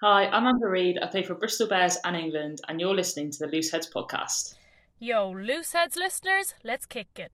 [0.00, 0.96] Hi, I'm Amber Reed.
[1.02, 4.54] I play for Bristol Bears and England, and you're listening to the Loose Heads podcast.
[5.00, 7.32] Yo, Loose Heads listeners, let's kick it.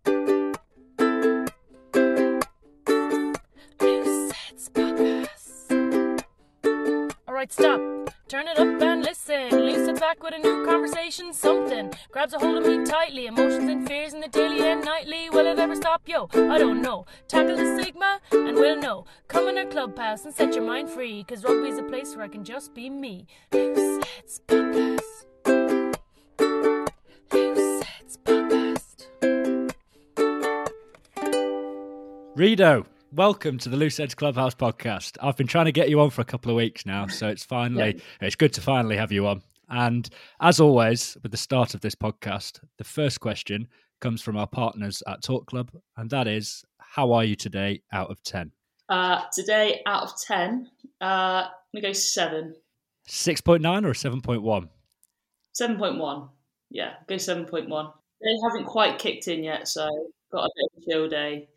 [3.83, 6.25] Loose Heads podcast.
[7.29, 8.04] All right, stop.
[8.27, 9.51] Turn it up and listen.
[9.51, 13.27] Loose Heads back with a new conversation, something grabs a hold of me tightly.
[13.27, 15.29] Emotions and fears in the daily and nightly.
[15.31, 16.03] Will it ever stop?
[16.07, 17.05] Yo, I don't know.
[17.29, 19.05] Tackle the stigma and we'll know.
[19.29, 21.23] Come in our clubhouse and set your mind free.
[21.25, 23.27] Cause rugby's a place where I can just be me.
[23.53, 25.01] Loose podcast.
[27.31, 29.07] Loose podcast.
[32.37, 35.17] Rido, welcome to the Loose Heads Clubhouse podcast.
[35.23, 37.45] I've been trying to get you on for a couple of weeks now, so it's
[37.45, 39.43] finally it's good to finally have you on.
[39.69, 40.09] And
[40.41, 43.69] as always, with the start of this podcast, the first question
[44.01, 48.11] comes from our partners at Talk Club, and that is, how are you today out
[48.11, 48.51] of 10?
[48.89, 50.69] Uh, today, out of 10,
[51.01, 52.55] uh, I'm going to go 7.
[53.09, 54.69] 6.9 or 7.1?
[55.61, 56.29] 7.1.
[56.71, 57.93] Yeah, go 7.1.
[58.21, 59.89] They haven't quite kicked in yet, so
[60.33, 61.49] got a bit of a chill day.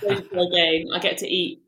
[0.00, 0.86] Go to a game.
[0.94, 1.62] I get to eat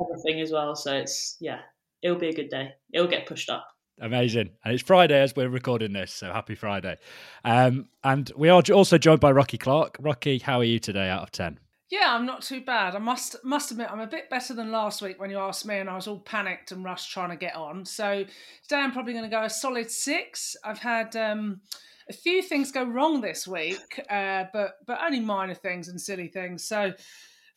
[0.00, 1.60] everything as well, so it's, yeah,
[2.02, 2.72] it'll be a good day.
[2.92, 3.66] It'll get pushed up.
[4.00, 4.50] Amazing.
[4.64, 6.96] And it's Friday as we're recording this, so happy Friday.
[7.44, 9.96] Um, and we are also joined by Rocky Clark.
[10.00, 11.58] Rocky, how are you today out of 10?
[11.90, 12.94] Yeah, I'm not too bad.
[12.94, 15.78] I must must admit I'm a bit better than last week when you asked me
[15.78, 17.84] and I was all panicked and rushed trying to get on.
[17.84, 18.24] So
[18.62, 20.54] today I'm probably going to go a solid six.
[20.64, 21.62] I've had um,
[22.08, 26.28] a few things go wrong this week, uh, but but only minor things and silly
[26.28, 26.64] things.
[26.64, 26.92] So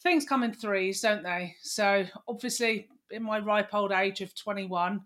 [0.04, 1.56] things come in threes, don't they?
[1.62, 5.02] So obviously in my ripe old age of 21,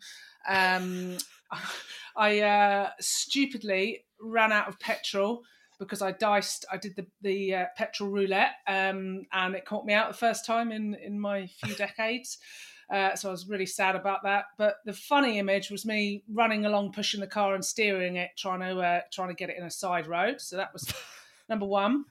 [0.50, 1.18] um,
[2.18, 5.44] I uh, stupidly ran out of petrol
[5.80, 6.66] because I diced.
[6.72, 10.46] I did the the uh, petrol roulette, um, and it caught me out the first
[10.46, 12.40] time in in my few decades.
[12.92, 14.46] Uh, so I was really sad about that.
[14.58, 18.62] But the funny image was me running along, pushing the car and steering it, trying
[18.62, 20.42] to uh, trying to get it in a side road.
[20.42, 20.92] So that was
[21.50, 22.06] number one.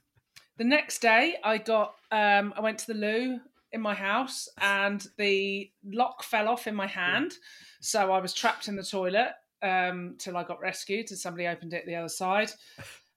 [0.57, 3.39] The next day, I got um, I went to the loo
[3.71, 7.33] in my house, and the lock fell off in my hand,
[7.81, 9.31] so I was trapped in the toilet
[9.61, 11.09] um, till I got rescued.
[11.09, 12.51] And somebody opened it the other side.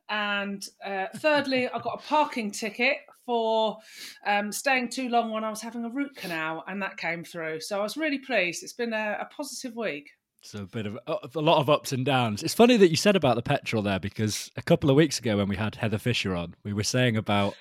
[0.09, 3.79] And uh, thirdly, I got a parking ticket for
[4.27, 7.61] um, staying too long when I was having a root canal, and that came through.
[7.61, 8.65] So I was really pleased.
[8.65, 10.11] It's been a, a positive week.
[10.43, 12.43] It's a bit of a lot of ups and downs.
[12.43, 15.37] It's funny that you said about the petrol there because a couple of weeks ago
[15.37, 17.55] when we had Heather Fisher on, we were saying about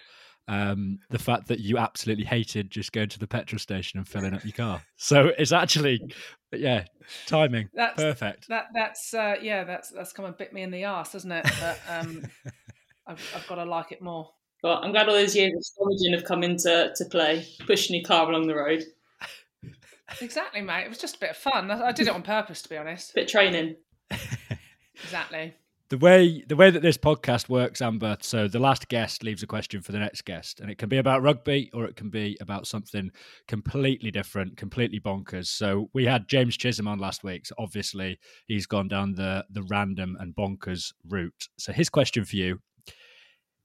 [0.49, 4.33] um, the fact that you absolutely hated just going to the petrol station and filling
[4.33, 4.81] up your car.
[4.97, 6.01] So it's actually,
[6.51, 6.85] yeah,
[7.27, 8.47] timing That's perfect.
[8.49, 11.45] That that's uh, yeah, that's that's come and bit me in the ass, doesn't it?
[11.59, 12.25] But um,
[13.07, 14.31] I've, I've got to like it more.
[14.61, 18.03] But I'm glad all those years of stolaging have come into to play, pushing your
[18.05, 18.83] car along the road.
[20.21, 20.85] Exactly, mate.
[20.85, 21.69] It was just a bit of fun.
[21.69, 23.13] I I did it on purpose, to be honest.
[23.13, 23.75] Bit of training.
[25.03, 25.53] Exactly.
[25.89, 28.17] The way the way that this podcast works, Amber.
[28.21, 30.97] So the last guest leaves a question for the next guest, and it can be
[30.97, 33.11] about rugby or it can be about something
[33.47, 35.47] completely different, completely bonkers.
[35.47, 37.47] So we had James Chisholm on last week.
[37.47, 41.49] So obviously he's gone down the the random and bonkers route.
[41.57, 42.59] So his question for you.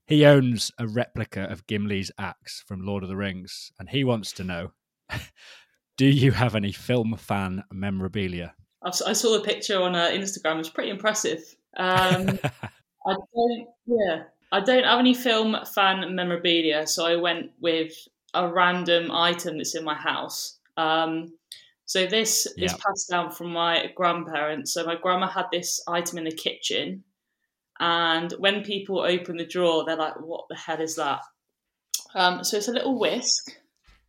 [0.07, 4.31] He owns a replica of Gimli's axe from Lord of the Rings, and he wants
[4.33, 4.71] to know:
[5.97, 8.55] Do you have any film fan memorabilia?
[8.83, 10.55] I saw the picture on uh, Instagram.
[10.55, 11.55] It was pretty impressive.
[11.77, 12.39] Um,
[13.07, 13.67] I don't.
[13.85, 17.93] Yeah, I don't have any film fan memorabilia, so I went with
[18.33, 20.59] a random item that's in my house.
[20.77, 21.33] Um,
[21.85, 24.73] so this is passed down from my grandparents.
[24.73, 27.03] So my grandma had this item in the kitchen,
[27.79, 31.21] and when people open the drawer, they're like, "What the hell is that?"
[32.15, 33.51] Um, so it's a little whisk,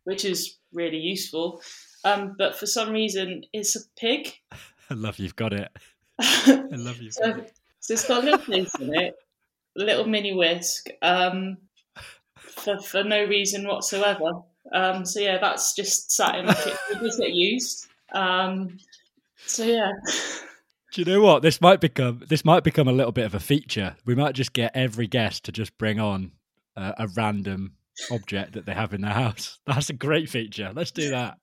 [0.05, 1.61] which is really useful.
[2.03, 4.33] Um, but for some reason, it's a pig.
[4.89, 5.69] I love you've got it.
[6.19, 7.11] I love you.
[7.11, 7.45] So,
[7.79, 9.15] so it's got a little place in it,
[9.77, 11.57] a little mini whisk, um,
[12.37, 14.31] for, for no reason whatsoever.
[14.73, 16.77] Um, so yeah, that's just sat in my kitchen.
[16.91, 17.87] It does get used.
[18.13, 18.77] Um,
[19.45, 19.91] so yeah,
[20.93, 22.23] Do you know what this might become?
[22.27, 23.95] This might become a little bit of a feature.
[24.05, 26.31] We might just get every guest to just bring on
[26.75, 27.73] uh, a random
[28.11, 29.59] object that they have in their house.
[29.67, 30.71] That's a great feature.
[30.75, 31.37] Let's do that.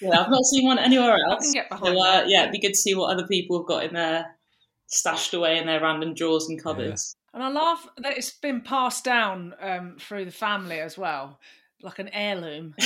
[0.00, 1.44] yeah, I've not seen one anywhere I else.
[1.44, 3.66] can get behind So uh, yeah, it'd be good to see what other people have
[3.66, 4.35] got in there,
[4.86, 7.16] stashed away in their random drawers and cupboards.
[7.34, 11.38] And I laugh that it's been passed down um, through the family as well,
[11.82, 12.74] like an heirloom.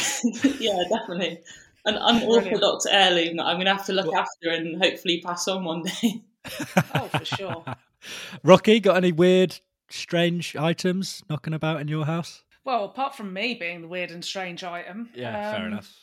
[0.58, 1.40] Yeah, definitely.
[1.86, 5.64] An unorthodox heirloom that I'm going to have to look after and hopefully pass on
[5.64, 6.22] one day.
[6.94, 7.64] Oh, for sure.
[8.42, 9.60] Rocky, got any weird,
[9.90, 12.42] strange items knocking about in your house?
[12.64, 15.94] Well, apart from me being the weird and strange item, Yeah, fair um, enough.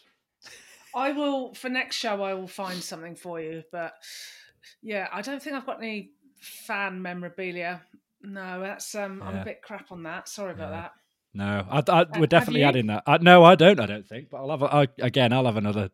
[0.96, 2.22] I will for next show.
[2.24, 3.94] I will find something for you, but
[4.82, 7.82] yeah, I don't think I've got any fan memorabilia.
[8.22, 10.28] No, that's um, I'm a bit crap on that.
[10.28, 10.82] Sorry about Yeah.
[10.82, 10.92] that.
[11.34, 13.04] No, I, I, we're definitely adding that.
[13.06, 13.80] I, no, I don't.
[13.80, 14.30] I don't think.
[14.32, 15.34] But I'll have a, I, again.
[15.34, 15.92] I'll have another.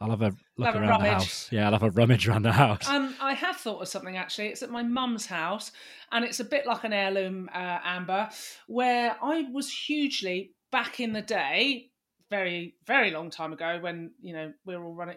[0.00, 1.48] I'll have a look Have a around the house.
[1.50, 2.86] Yeah, I'll have a rummage around the house.
[2.88, 4.48] Um, I have thought of something actually.
[4.48, 5.72] It's at my mum's house,
[6.12, 8.28] and it's a bit like an heirloom uh, amber,
[8.68, 11.90] where I was hugely back in the day,
[12.30, 15.16] very very long time ago, when you know we were all running,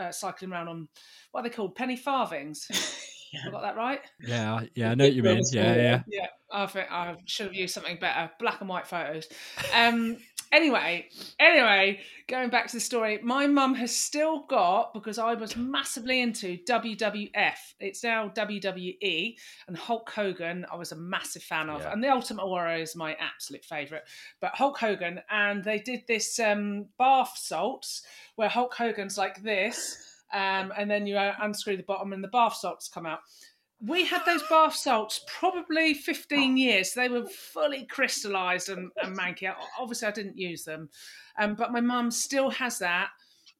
[0.00, 0.88] uh, cycling around on
[1.30, 2.66] what are they called, penny farthings.
[3.32, 3.42] Yeah.
[3.46, 4.00] I got that right.
[4.26, 5.40] yeah, yeah, I know what you mean.
[5.52, 6.02] Yeah, yeah.
[6.08, 8.28] Yeah, I think I should have used something better.
[8.40, 9.28] Black and white photos.
[9.72, 10.16] Um.
[10.52, 11.08] Anyway,
[11.38, 16.20] anyway, going back to the story, my mum has still got because I was massively
[16.20, 17.74] into WWF.
[17.78, 19.36] It's now WWE
[19.68, 20.66] and Hulk Hogan.
[20.72, 21.92] I was a massive fan of, Yeah.
[21.92, 24.04] and the Ultimate Warrior is my absolute favorite.
[24.40, 28.02] But Hulk Hogan, and they did this um, bath salts
[28.34, 30.06] where Hulk Hogan's like this.
[30.32, 33.20] Um, and then you uh, unscrew the bottom and the bath salts come out
[33.82, 36.92] we had those bath salts probably 15 years.
[36.92, 39.52] They were fully crystallized and, and manky.
[39.78, 40.90] Obviously, I didn't use them,
[41.38, 43.08] um, but my mum still has that.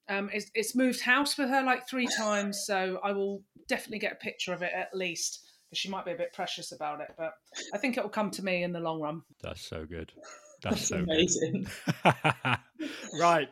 [0.09, 4.13] Um, it's, it's moved house with her like three times, so I will definitely get
[4.13, 7.07] a picture of it at least because she might be a bit precious about it.
[7.17, 7.33] But
[7.73, 9.21] I think it will come to me in the long run.
[9.41, 10.11] That's so good.
[10.61, 11.03] That's That's so good.
[11.03, 11.67] amazing.
[13.19, 13.49] right.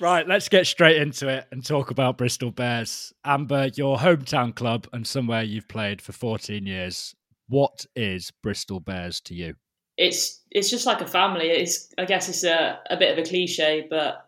[0.00, 3.12] Right, let's get straight into it and talk about Bristol Bears.
[3.24, 7.14] Amber, your hometown club and somewhere you've played for 14 years.
[7.48, 9.54] What is Bristol Bears to you?
[9.96, 11.50] It's it's just like a family.
[11.50, 14.26] It's I guess it's a, a bit of a cliche, but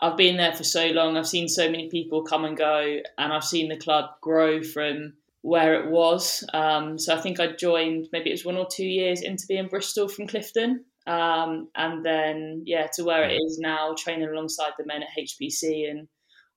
[0.00, 1.16] I've been there for so long.
[1.16, 5.12] I've seen so many people come and go, and I've seen the club grow from
[5.42, 6.42] where it was.
[6.52, 9.68] Um, so I think I joined maybe it was one or two years into being
[9.68, 14.86] Bristol from Clifton, um, and then yeah to where it is now, training alongside the
[14.86, 16.06] men at HPC and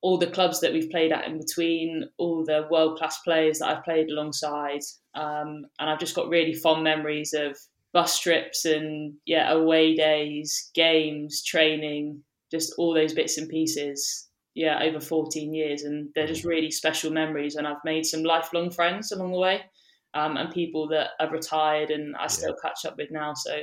[0.01, 3.67] all the clubs that we've played at in between, all the world class players that
[3.67, 4.81] I've played alongside,
[5.15, 7.57] um, and I've just got really fond memories of
[7.93, 14.27] bus trips and yeah away days, games, training, just all those bits and pieces.
[14.53, 17.55] Yeah, over 14 years, and they're just really special memories.
[17.55, 19.61] And I've made some lifelong friends along the way,
[20.13, 23.33] um, and people that have retired and I still catch up with now.
[23.33, 23.61] So,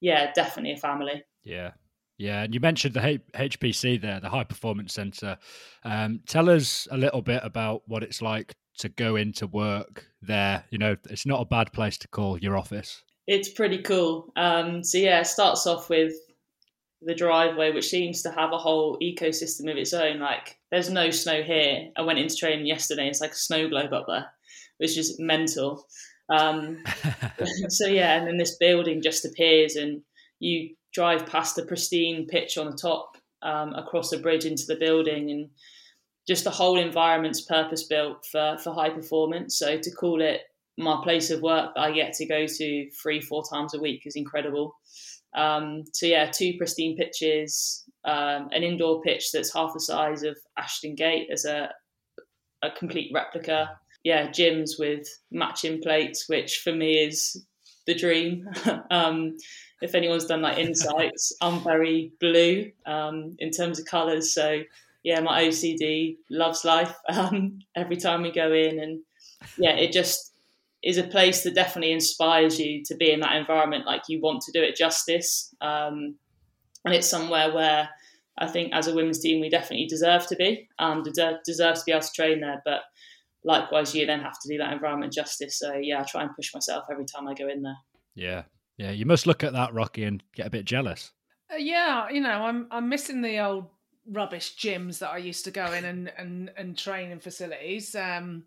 [0.00, 1.22] yeah, definitely a family.
[1.44, 1.72] Yeah.
[2.18, 5.38] Yeah, and you mentioned the H- HPC there, the High Performance Centre.
[5.84, 10.64] Um, tell us a little bit about what it's like to go into work there.
[10.68, 13.02] You know, it's not a bad place to call your office.
[13.26, 14.32] It's pretty cool.
[14.36, 16.12] Um, so yeah, it starts off with
[17.02, 20.18] the driveway, which seems to have a whole ecosystem of its own.
[20.18, 21.88] Like, there's no snow here.
[21.96, 23.08] I went into training yesterday.
[23.08, 24.26] It's like a snow globe up there,
[24.76, 25.86] which is mental.
[26.30, 26.82] Um,
[27.68, 30.02] so yeah, and then this building just appears, and
[30.38, 34.76] you drive past the pristine pitch on the top, um, across a bridge into the
[34.76, 35.50] building, and
[36.26, 39.58] just the whole environment's purpose built for for high performance.
[39.58, 40.42] So to call it
[40.78, 44.02] my place of work that I get to go to three, four times a week
[44.06, 44.74] is incredible.
[45.36, 50.36] Um, so yeah, two pristine pitches, um, an indoor pitch that's half the size of
[50.58, 51.70] Ashton Gate as a
[52.62, 53.78] a complete replica.
[54.04, 57.44] Yeah, gyms with matching plates, which for me is
[57.86, 58.48] the dream.
[58.90, 59.36] um,
[59.82, 64.32] if anyone's done like insights, I'm very blue um, in terms of colours.
[64.32, 64.62] So
[65.02, 66.94] yeah, my OCD loves life.
[67.10, 69.00] Um, every time we go in, and
[69.58, 70.32] yeah, it just
[70.82, 73.86] is a place that definitely inspires you to be in that environment.
[73.86, 76.14] Like you want to do it justice, um,
[76.84, 77.90] and it's somewhere where
[78.38, 80.68] I think as a women's team we definitely deserve to be
[81.04, 82.62] deserve, deserve to be able to train there.
[82.64, 82.82] But
[83.44, 85.58] likewise, you then have to do that environment justice.
[85.58, 87.78] So yeah, I try and push myself every time I go in there.
[88.14, 88.42] Yeah.
[88.76, 88.90] Yeah.
[88.90, 91.12] You must look at that, Rocky, and get a bit jealous.
[91.52, 93.66] Uh, yeah, you know, I'm I'm missing the old
[94.06, 97.94] rubbish gyms that I used to go in and and and train in facilities.
[97.94, 98.44] Um,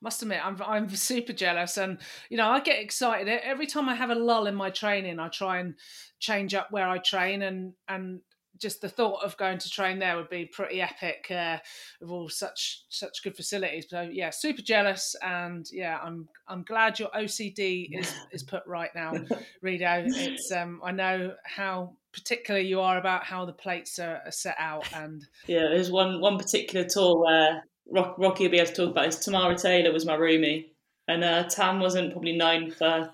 [0.00, 1.98] must admit, I'm I'm super jealous, and
[2.28, 5.18] you know, I get excited every time I have a lull in my training.
[5.18, 5.74] I try and
[6.20, 8.20] change up where I train, and and
[8.58, 11.58] just the thought of going to train there would be pretty epic uh,
[12.00, 13.86] with all such such good facilities.
[13.88, 18.90] So yeah, super jealous, and yeah, I'm I'm glad your OCD is is put right
[18.94, 19.12] now,
[19.64, 20.04] Rido.
[20.06, 24.56] It's um I know how particular you are about how the plates are, are set
[24.58, 28.74] out, and Yeah, there's one one particular tour where Rock, Rocky will be able to
[28.74, 29.24] talk about this.
[29.24, 30.70] Tamara Taylor was my roomie,
[31.08, 33.10] and uh, Tam wasn't probably known for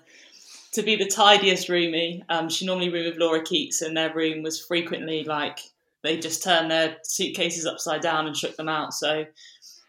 [0.73, 2.23] to be the tidiest roomie.
[2.29, 5.59] Um, she normally roomed with Laura Keates, and their room was frequently like
[6.03, 8.93] they just turned their suitcases upside down and shook them out.
[8.93, 9.25] So,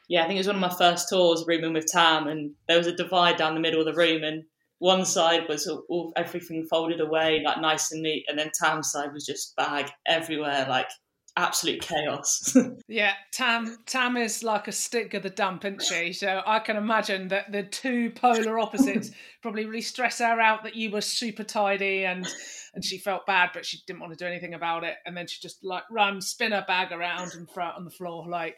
[0.08, 2.78] yeah, I think it was one of my first tours rooming with Tam, and there
[2.78, 4.44] was a divide down the middle of the room, and
[4.78, 8.90] one side was all, all everything folded away, like nice and neat, and then Tam's
[8.90, 10.88] side was just bag everywhere, like
[11.36, 12.56] absolute chaos.
[12.88, 16.12] yeah, Tam Tam is like a stick of the dump, isn't she?
[16.12, 19.10] So I can imagine that the two polar opposites
[19.42, 22.26] probably really stress her out that you were super tidy and
[22.74, 24.96] and she felt bad, but she didn't want to do anything about it.
[25.04, 27.90] And then she just like run, spin her bag around and throw it on the
[27.90, 28.26] floor.
[28.28, 28.56] Like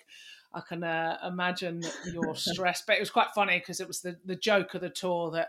[0.53, 4.17] I can uh, imagine your stress, but it was quite funny because it was the,
[4.25, 5.49] the joke of the tour that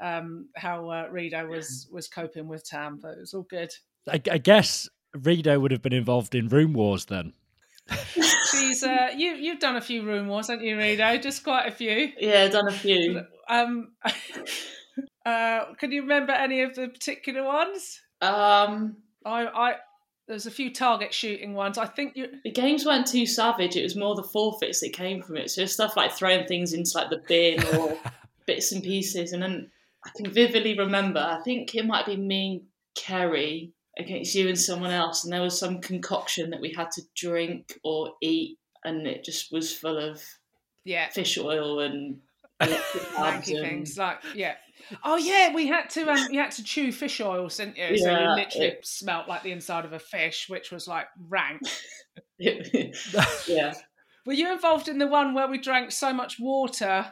[0.00, 3.72] um, how uh, Rido was was coping with Tam, but it was all good.
[4.08, 7.32] I, I guess Rido would have been involved in room wars then.
[8.50, 11.22] She's uh, you you've done a few room wars, haven't you, Rido?
[11.22, 12.12] Just quite a few.
[12.18, 13.22] Yeah, done a few.
[13.48, 13.92] Um,
[15.26, 18.00] uh, can you remember any of the particular ones?
[18.20, 19.74] Um, I I
[20.26, 21.78] there's a few target shooting ones.
[21.78, 22.28] I think you.
[22.44, 23.76] The games weren't too savage.
[23.76, 25.50] It was more the forfeits that came from it.
[25.50, 27.96] So stuff like throwing things into like the bin or
[28.46, 29.32] bits and pieces.
[29.32, 29.70] And then
[30.04, 31.20] I can vividly remember.
[31.20, 32.62] I think it might be me, and
[32.96, 37.02] Kerry, against you and someone else, and there was some concoction that we had to
[37.14, 40.22] drink or eat, and it just was full of
[40.84, 42.18] yeah fish oil and
[42.62, 44.54] wanky things like yeah.
[45.04, 47.98] Oh yeah, we had to um, you had to chew fish oil, didn't you?
[47.98, 51.62] So you literally it- smelt like the inside of a fish, which was like rank.
[52.38, 52.62] yeah.
[54.26, 57.06] Were you involved in the one where we drank so much water?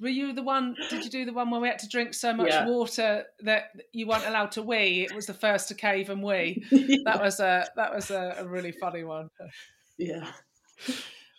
[0.00, 0.74] Were you the one?
[0.90, 2.66] Did you do the one where we had to drink so much Yeah.
[2.66, 5.02] water that you weren't allowed to wee?
[5.08, 6.62] It was the first to cave and wee.
[7.04, 9.28] That was a that was a, a really funny one.
[9.98, 10.30] yeah.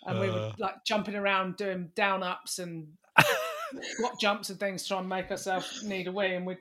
[0.05, 0.34] And we Uh.
[0.34, 2.88] were like jumping around doing down ups and
[4.00, 6.34] what jumps and things, trying to make ourselves need a wee.
[6.34, 6.58] And we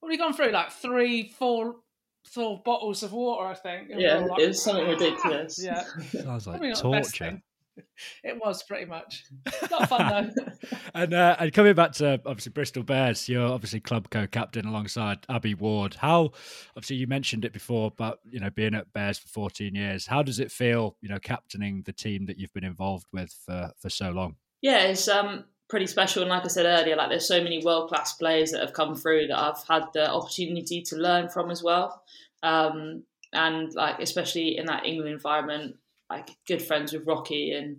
[0.00, 1.76] what we gone through like three, four,
[2.24, 3.88] four bottles of water, I think.
[3.94, 5.60] Yeah, like, it was something ridiculous.
[5.62, 5.82] Yeah,
[6.22, 7.42] Sounds like probably not torture.
[7.78, 7.84] Thing.
[8.24, 9.24] It was pretty much
[9.70, 10.44] not fun though.
[10.94, 15.54] And uh, and coming back to obviously Bristol Bears, you're obviously club co-captain alongside Abby
[15.54, 15.94] Ward.
[15.94, 16.32] How
[16.76, 20.22] obviously you mentioned it before, but you know being at Bears for 14 years, how
[20.22, 20.96] does it feel?
[21.00, 24.36] You know, captaining the team that you've been involved with for for so long.
[24.62, 26.22] Yeah, it's um pretty special.
[26.22, 28.94] And like I said earlier, like there's so many world class players that have come
[28.94, 32.02] through that I've had the opportunity to learn from as well.
[32.42, 35.76] Um, and like especially in that England environment,
[36.10, 37.78] like good friends with Rocky and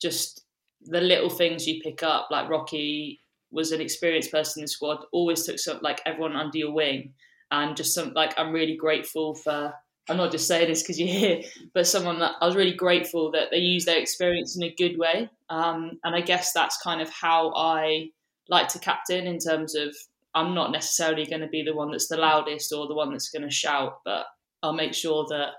[0.00, 0.44] just
[0.82, 2.28] the little things you pick up.
[2.30, 3.20] Like Rocky
[3.50, 7.14] was an experienced person in the squad, always took some like everyone under your wing,
[7.50, 9.74] and just some like I'm really grateful for.
[10.08, 11.42] I'm not just saying this because you're here,
[11.74, 14.96] but someone that I was really grateful that they use their experience in a good
[14.98, 15.28] way.
[15.50, 18.10] Um, and I guess that's kind of how I
[18.48, 19.96] like to captain in terms of
[20.32, 23.30] I'm not necessarily going to be the one that's the loudest or the one that's
[23.30, 24.26] going to shout, but
[24.62, 25.54] I'll make sure that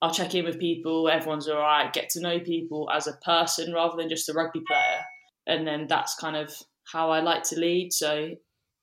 [0.00, 3.72] I'll check in with people, everyone's all right, get to know people as a person
[3.72, 5.00] rather than just a rugby player.
[5.46, 6.52] And then that's kind of
[6.92, 7.92] how I like to lead.
[7.92, 8.30] So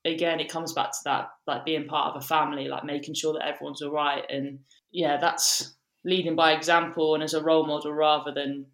[0.04, 3.32] again, it comes back to that, like being part of a family, like making sure
[3.34, 4.24] that everyone's all right.
[4.28, 4.58] And
[4.92, 8.66] yeah, that's leading by example and as a role model rather than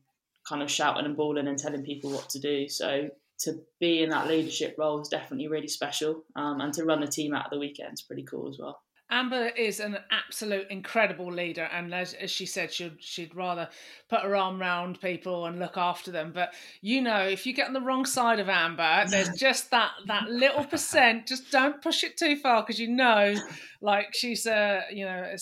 [0.49, 2.69] kind of shouting and bawling and telling people what to do.
[2.69, 3.09] So
[3.41, 6.25] to be in that leadership role is definitely really special.
[6.37, 8.81] Um, and to run the team out of the weekend is pretty cool as well.
[9.13, 13.69] Amber is an absolute incredible leader, and as, as she said, she'd she'd rather
[14.09, 16.33] put her arm around people and look after them.
[16.35, 19.91] But you know, if you get on the wrong side of Amber, there's just that
[20.07, 21.27] that little percent.
[21.33, 23.35] Just don't push it too far because you know,
[23.83, 25.35] like she's a you know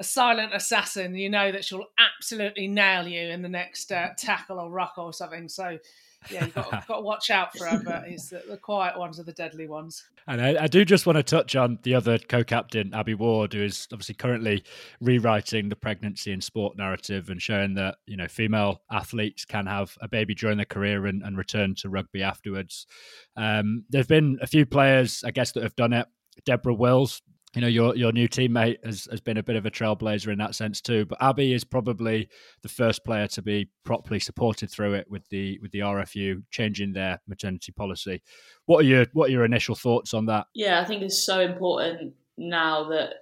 [0.00, 1.14] a silent assassin.
[1.14, 5.12] You know that she'll absolutely nail you in the next uh, tackle or ruck or
[5.12, 5.48] something.
[5.48, 5.78] So.
[6.30, 9.18] Yeah, you've got, got to watch out for her, but it's the, the quiet ones
[9.18, 10.04] are the deadly ones.
[10.26, 13.62] And I, I do just want to touch on the other co-captain, Abby Ward, who
[13.62, 14.64] is obviously currently
[15.00, 19.96] rewriting the pregnancy and sport narrative and showing that you know female athletes can have
[20.00, 22.86] a baby during their career and, and return to rugby afterwards.
[23.36, 26.06] Um, there've been a few players, I guess, that have done it.
[26.44, 27.22] Deborah Wills,
[27.54, 30.38] you know, your your new teammate has, has been a bit of a trailblazer in
[30.38, 31.04] that sense too.
[31.04, 32.28] But Abby is probably
[32.62, 36.92] the first player to be properly supported through it with the with the RFU changing
[36.92, 38.22] their maternity policy.
[38.66, 40.46] What are your what are your initial thoughts on that?
[40.54, 43.14] Yeah, I think it's so important now that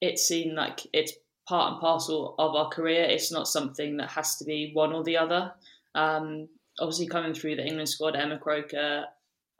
[0.00, 1.12] it's seen like it's
[1.46, 3.04] part and parcel of our career.
[3.04, 5.52] It's not something that has to be one or the other.
[5.94, 6.48] Um,
[6.78, 9.04] obviously, coming through the England squad, Emma Croker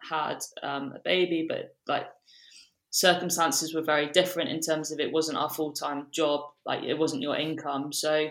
[0.09, 2.07] had um, a baby, but like
[2.90, 6.99] circumstances were very different in terms of it wasn't our full time job, like it
[6.99, 7.92] wasn't your income.
[7.92, 8.28] So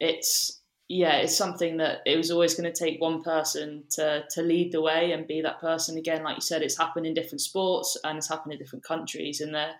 [0.00, 4.42] it's yeah, it's something that it was always going to take one person to to
[4.42, 6.22] lead the way and be that person again.
[6.22, 9.54] Like you said, it's happened in different sports and it's happened in different countries, and
[9.54, 9.74] there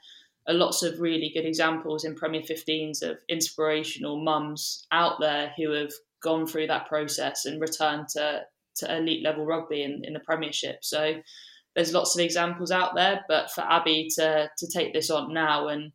[0.48, 5.72] are lots of really good examples in Premier 15s of inspirational mums out there who
[5.72, 8.42] have gone through that process and returned to
[8.76, 10.78] to elite level rugby in, in the Premiership.
[10.82, 11.20] So
[11.74, 15.68] there's lots of examples out there, but for Abby to to take this on now
[15.68, 15.92] and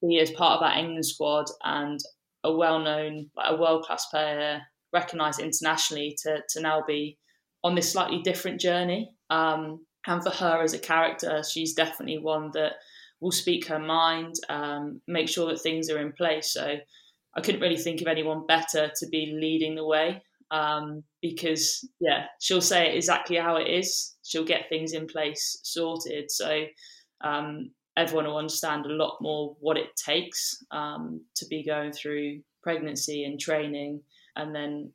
[0.00, 2.00] be as part of that England squad and
[2.44, 4.60] a well-known, like a world-class player,
[4.92, 7.18] recognised internationally, to to now be
[7.64, 9.10] on this slightly different journey.
[9.30, 12.72] Um, and for her as a character, she's definitely one that
[13.20, 16.52] will speak her mind, um, make sure that things are in place.
[16.52, 16.76] So
[17.36, 20.22] I couldn't really think of anyone better to be leading the way
[20.52, 24.14] um, because, yeah, she'll say it exactly how it is.
[24.22, 26.30] She'll get things in place sorted.
[26.30, 26.66] So
[27.24, 32.42] um, everyone will understand a lot more what it takes um, to be going through
[32.62, 34.00] pregnancy and training
[34.36, 34.92] and then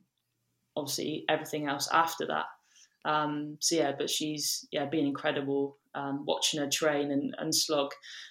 [0.75, 2.45] obviously everything else after that.
[3.03, 5.77] Um, so yeah, but she's yeah been incredible.
[5.95, 7.89] Um, watching her train and, and slog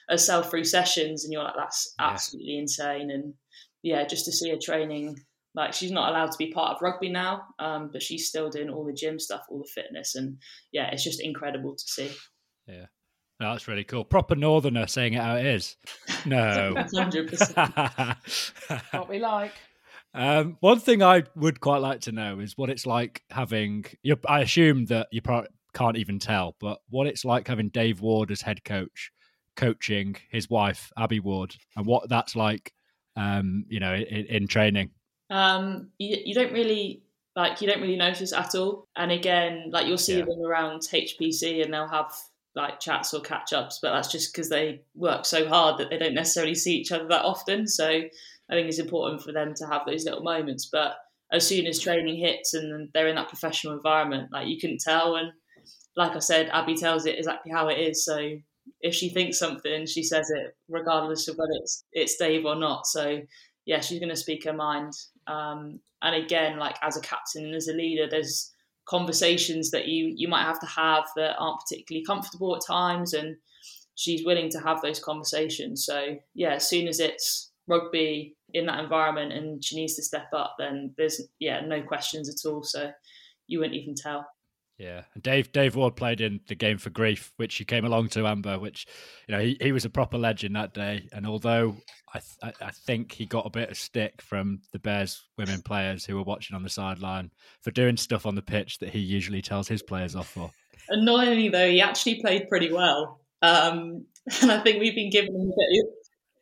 [0.09, 2.61] herself through sessions, and you're like, that's absolutely yeah.
[2.61, 3.11] insane.
[3.11, 3.35] And
[3.83, 5.17] yeah, just to see her training,
[5.57, 8.69] like she's not allowed to be part of rugby now, um, but she's still doing
[8.69, 10.37] all the gym stuff, all the fitness, and
[10.71, 12.13] yeah, it's just incredible to see.
[12.69, 12.87] Yeah.
[13.41, 14.05] No, that's really cool.
[14.05, 15.77] Proper northerner saying it how it is.
[16.25, 16.73] No.
[16.75, 18.17] 100%.
[18.93, 19.53] what we like.
[20.15, 23.85] Um, one thing I would quite like to know is what it's like having.
[24.27, 28.31] I assume that you probably can't even tell, but what it's like having Dave Ward
[28.31, 29.13] as head coach,
[29.57, 32.73] coaching his wife Abby Ward, and what that's like,
[33.17, 34.91] um, you know, in, in training.
[35.31, 37.03] Um, you, you, don't really
[37.35, 38.87] like you don't really notice at all.
[38.97, 40.25] And again, like you'll see yeah.
[40.25, 42.13] them around HPC, and they'll have
[42.57, 45.99] like chats or catch ups, but that's just because they work so hard that they
[45.99, 47.69] don't necessarily see each other that often.
[47.69, 50.67] So I think it's important for them to have those little moments.
[50.73, 50.97] But
[51.31, 55.17] as soon as training hits and they're in that professional environment, like you couldn't tell.
[55.17, 55.33] And
[55.97, 58.05] like I said, Abby tells it exactly how it is.
[58.05, 58.37] So
[58.81, 62.87] if she thinks something, she says it, regardless of whether it's it's Dave or not.
[62.87, 63.21] So
[63.67, 64.95] yeah, she's going to speak her mind.
[65.27, 68.53] Um, and again, like as a captain and as a leader, there's
[68.89, 73.37] conversations that you you might have to have that aren't particularly comfortable at times, and
[73.97, 75.85] she's willing to have those conversations.
[75.85, 80.29] So yeah, as soon as it's rugby in that environment and she needs to step
[80.33, 82.63] up, then there's yeah no questions at all.
[82.63, 82.91] So
[83.49, 84.27] you wouldn't even tell.
[84.79, 88.09] Yeah, and Dave Dave Ward played in the game for grief, which you came along
[88.11, 88.87] to Amber, which
[89.27, 91.09] you know he, he was a proper legend that day.
[91.13, 91.77] And although
[92.13, 96.05] I th- I think he got a bit of stick from the Bears women players
[96.05, 97.31] who were watching on the sideline
[97.63, 100.51] for doing stuff on the pitch that he usually tells his players off for.
[100.91, 104.05] Annoyingly, though, he actually played pretty well, um,
[104.43, 105.87] and I think we've been given a bit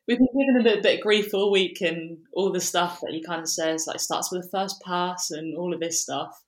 [0.07, 3.23] we've been him a bit of grief all week and all the stuff that he
[3.23, 6.43] kind of says, like starts with the first pass and all of this stuff.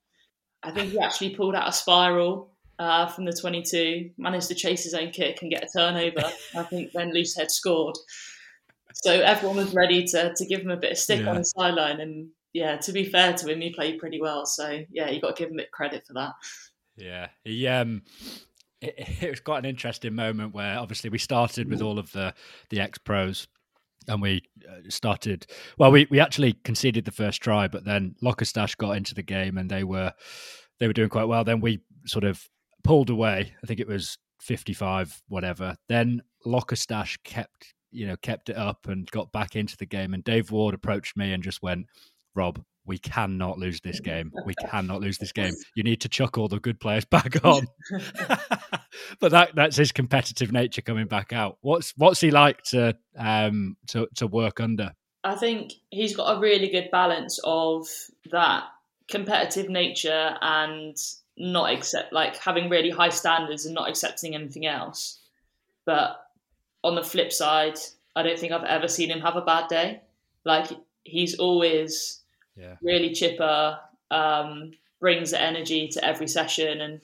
[0.66, 4.82] I think he actually pulled out a spiral uh, from the 22, managed to chase
[4.82, 6.24] his own kick and get a turnover.
[6.56, 7.96] I think then Loosehead scored.
[8.92, 11.30] So everyone was ready to, to give him a bit of stick yeah.
[11.30, 12.00] on the sideline.
[12.00, 14.44] And yeah, to be fair to him, he played pretty well.
[14.44, 16.32] So yeah, you got to give him a bit credit for that.
[16.96, 18.02] Yeah, he um,
[18.80, 22.34] it, it, was quite an interesting moment where obviously we started with all of the
[22.70, 23.46] the ex pros
[24.08, 25.46] and we uh, started
[25.78, 29.58] well we, we actually conceded the first try but then Lockerstash got into the game
[29.58, 30.12] and they were
[30.78, 32.48] they were doing quite well then we sort of
[32.84, 38.56] pulled away i think it was 55 whatever then Lockerstash kept you know kept it
[38.56, 41.86] up and got back into the game and dave ward approached me and just went
[42.34, 44.32] rob we cannot lose this game.
[44.44, 45.52] We cannot lose this game.
[45.74, 47.66] You need to chuck all the good players back on.
[49.20, 51.58] but that that's his competitive nature coming back out.
[51.60, 54.92] What's what's he like to um to to work under?
[55.24, 57.88] I think he's got a really good balance of
[58.30, 58.64] that
[59.08, 60.96] competitive nature and
[61.36, 65.18] not accept like having really high standards and not accepting anything else.
[65.84, 66.16] But
[66.82, 67.78] on the flip side,
[68.14, 70.00] I don't think I've ever seen him have a bad day.
[70.44, 70.68] Like
[71.04, 72.20] he's always
[72.56, 72.76] yeah.
[72.82, 73.78] really chipper,
[74.10, 76.80] um, brings the energy to every session.
[76.80, 77.00] And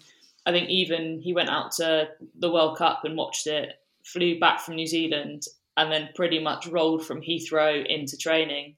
[0.47, 3.75] I think even he went out to the World Cup and watched it,
[4.05, 5.45] flew back from New Zealand,
[5.77, 8.77] and then pretty much rolled from Heathrow into training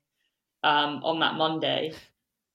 [0.63, 1.93] um, on that Monday.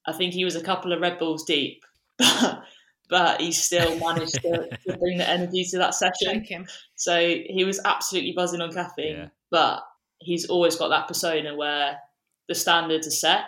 [0.07, 1.83] I think he was a couple of Red Bulls deep,
[3.09, 6.67] but he still managed to, to, bring the energy to that session.
[6.95, 9.27] So he was absolutely buzzing on caffeine, yeah.
[9.51, 9.83] but
[10.19, 11.97] he's always got that persona where
[12.47, 13.45] the standards are set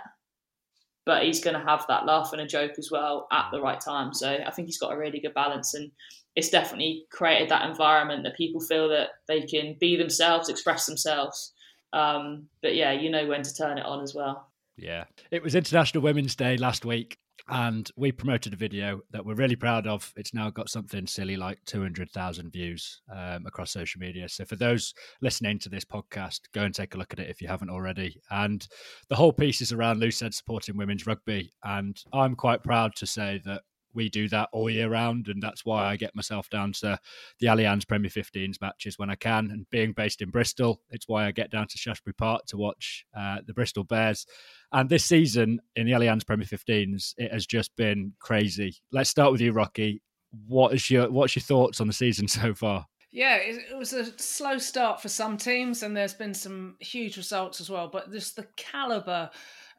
[1.06, 3.80] but he's going to have that laugh and a joke as well at the right
[3.80, 4.14] time.
[4.14, 5.92] So I think he's got a really good balance, and
[6.36, 11.54] it's definitely created that environment that people feel that they can be themselves, express themselves.
[11.94, 14.48] Um, but yeah, you know when to turn it on as well.
[14.78, 17.18] Yeah, it was International Women's Day last week,
[17.50, 20.12] and we promoted a video that we're really proud of.
[20.16, 24.30] It's now got something silly like 200,000 views um, across social media.
[24.30, 27.42] So, for those listening to this podcast, go and take a look at it if
[27.42, 28.22] you haven't already.
[28.30, 28.68] And
[29.10, 31.52] the whole piece is around Loosehead supporting women's rugby.
[31.64, 35.66] And I'm quite proud to say that we do that all year round, and that's
[35.66, 37.00] why I get myself down to
[37.40, 39.52] the Allianz Premier 15s matches when I can.
[39.52, 43.06] And being based in Bristol, it's why I get down to Shaftesbury Park to watch
[43.18, 44.26] uh, the Bristol Bears.
[44.72, 48.76] And this season in the Allianz Premier 15s, it has just been crazy.
[48.92, 50.02] Let's start with you, Rocky.
[50.48, 52.88] What is your what's your thoughts on the season so far?
[53.14, 57.60] Yeah, it, was a slow start for some teams, and there's been some huge results
[57.60, 57.90] as well.
[57.92, 59.30] But just the caliber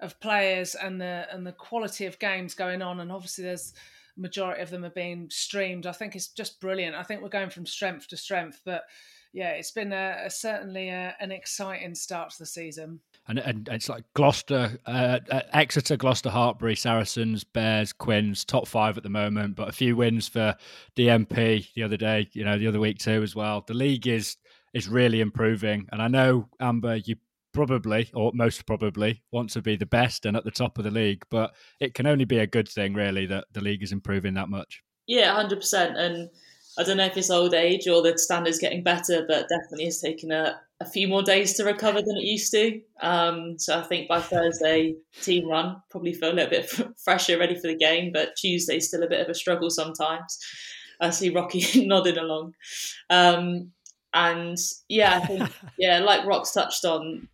[0.01, 3.73] of players and the and the quality of games going on, and obviously there's
[4.17, 5.87] majority of them are being streamed.
[5.87, 6.97] I think it's just brilliant.
[6.97, 8.85] I think we're going from strength to strength, but
[9.33, 13.01] yeah, it's been a, a certainly a, an exciting start to the season.
[13.29, 18.97] And, and it's like Gloucester, uh, uh Exeter, Gloucester, Hartpury, Saracens, Bears, Quins, top five
[18.97, 20.55] at the moment, but a few wins for
[20.97, 23.65] DMP the other day, you know, the other week too as well.
[23.67, 24.37] The league is
[24.75, 27.17] is really improving, and I know Amber, you
[27.53, 30.91] probably or most probably want to be the best and at the top of the
[30.91, 34.35] league, but it can only be a good thing really that the league is improving
[34.35, 34.83] that much.
[35.07, 36.31] Yeah, hundred percent, and
[36.79, 40.01] I don't know if it's old age or the standards getting better, but definitely it's
[40.01, 42.81] taken a, a few more days to recover than it used to.
[43.01, 46.71] Um, so I think by Thursday, team run probably feel a little bit
[47.05, 48.11] fresher, ready for the game.
[48.13, 50.39] But Tuesday's still a bit of a struggle sometimes.
[51.01, 52.55] I see Rocky nodding along.
[53.11, 53.73] Um,
[54.15, 57.29] and yeah, I think yeah, like Rock's touched on,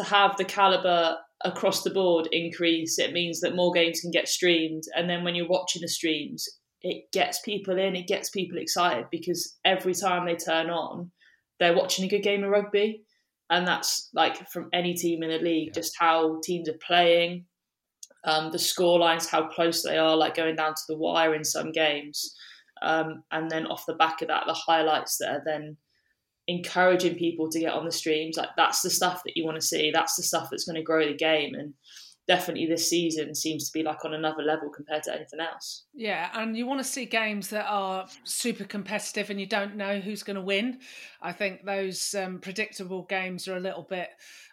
[0.00, 4.28] to have the caliber across the board increase, it means that more games can get
[4.28, 4.84] streamed.
[4.96, 6.48] And then when you're watching the streams,
[6.82, 11.10] it gets people in, it gets people excited because every time they turn on,
[11.58, 13.02] they're watching a good game of rugby.
[13.50, 15.74] And that's like from any team in the league, yeah.
[15.74, 17.44] just how teams are playing,
[18.24, 21.44] um, the score lines, how close they are, like going down to the wire in
[21.44, 22.34] some games.
[22.82, 25.76] Um, and then off the back of that, the highlights that are then
[26.46, 28.36] encouraging people to get on the streams.
[28.36, 29.90] Like that's the stuff that you want to see.
[29.90, 31.54] That's the stuff that's going to grow the game.
[31.54, 31.74] And
[32.26, 35.84] definitely this season seems to be like on another level compared to anything else.
[35.94, 39.98] Yeah, and you want to see games that are super competitive and you don't know
[39.98, 40.78] who's going to win.
[41.20, 44.10] I think those um, predictable games are a little bit.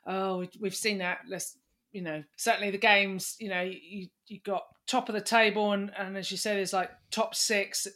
[0.08, 1.19] Oh, we've seen that.
[1.28, 1.58] Let's
[1.91, 3.36] you know certainly the games.
[3.39, 6.73] You know you you got top of the table and and as you said, there's
[6.73, 7.88] like top six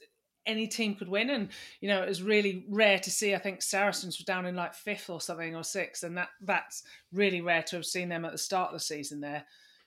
[0.45, 1.29] any team could win.
[1.29, 1.49] And
[1.79, 3.35] you know, it was really rare to see.
[3.35, 6.83] I think Saracens were down in like fifth or something or sixth, and that that's
[7.13, 9.45] really rare to have seen them at the start of the season there.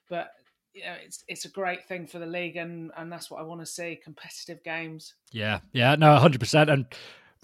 [0.09, 0.31] But
[0.75, 3.45] you know, it's it's a great thing for the league, and and that's what I
[3.45, 5.15] want to see: competitive games.
[5.33, 6.71] Yeah, yeah, no, hundred percent.
[6.71, 6.87] And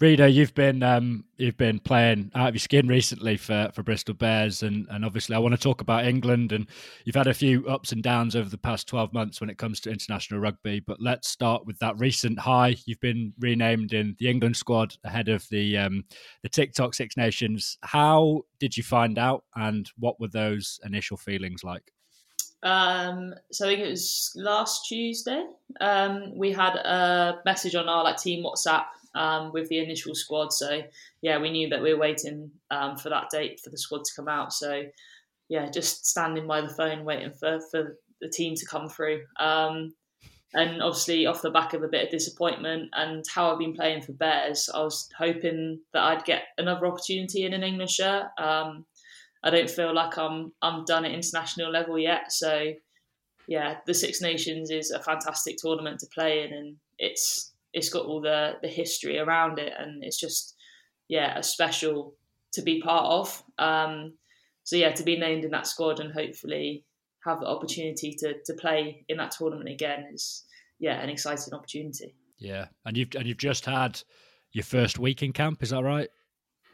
[0.01, 4.15] Rita, you've been um, you've been playing out of your skin recently for, for Bristol
[4.15, 6.51] Bears, and, and obviously I want to talk about England.
[6.51, 6.65] And
[7.05, 9.79] you've had a few ups and downs over the past twelve months when it comes
[9.81, 10.79] to international rugby.
[10.79, 12.77] But let's start with that recent high.
[12.87, 16.03] You've been renamed in the England squad ahead of the um,
[16.41, 17.77] the TikTok Six Nations.
[17.83, 21.93] How did you find out, and what were those initial feelings like?
[22.63, 25.45] Um, so I think it was last Tuesday.
[25.79, 30.53] Um, we had a message on our like team WhatsApp um, with the initial squad.
[30.53, 30.81] So
[31.21, 34.15] yeah, we knew that we were waiting um, for that date for the squad to
[34.15, 34.53] come out.
[34.53, 34.83] So
[35.49, 39.23] yeah, just standing by the phone waiting for for the team to come through.
[39.39, 39.93] Um,
[40.53, 44.01] and obviously, off the back of a bit of disappointment and how I've been playing
[44.01, 48.25] for Bears, I was hoping that I'd get another opportunity in an England shirt.
[48.37, 48.85] Um,
[49.43, 52.31] I don't feel like I'm I'm done at international level yet.
[52.31, 52.73] So
[53.47, 58.05] yeah, the Six Nations is a fantastic tournament to play in, and it's it's got
[58.05, 60.55] all the the history around it, and it's just
[61.07, 62.15] yeah a special
[62.53, 63.43] to be part of.
[63.57, 64.13] Um,
[64.63, 66.85] so yeah, to be named in that squad and hopefully
[67.25, 70.45] have the opportunity to to play in that tournament again is
[70.79, 72.15] yeah an exciting opportunity.
[72.37, 74.01] Yeah, and you've and you've just had
[74.51, 76.09] your first week in camp, is that right?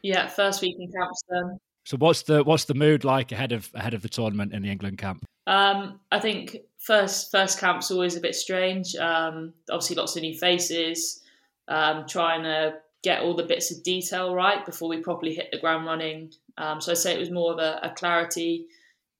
[0.02, 1.10] Yeah, first week in camp.
[1.30, 1.58] done.
[1.84, 4.70] So what's the what's the mood like ahead of ahead of the tournament in the
[4.70, 5.24] England camp?
[5.48, 8.94] Um, I think first first camp's always a bit strange.
[8.96, 11.22] Um, obviously, lots of new faces.
[11.68, 15.58] Um, trying to get all the bits of detail right before we properly hit the
[15.58, 16.32] ground running.
[16.58, 18.66] Um, so I'd say it was more of a, a clarity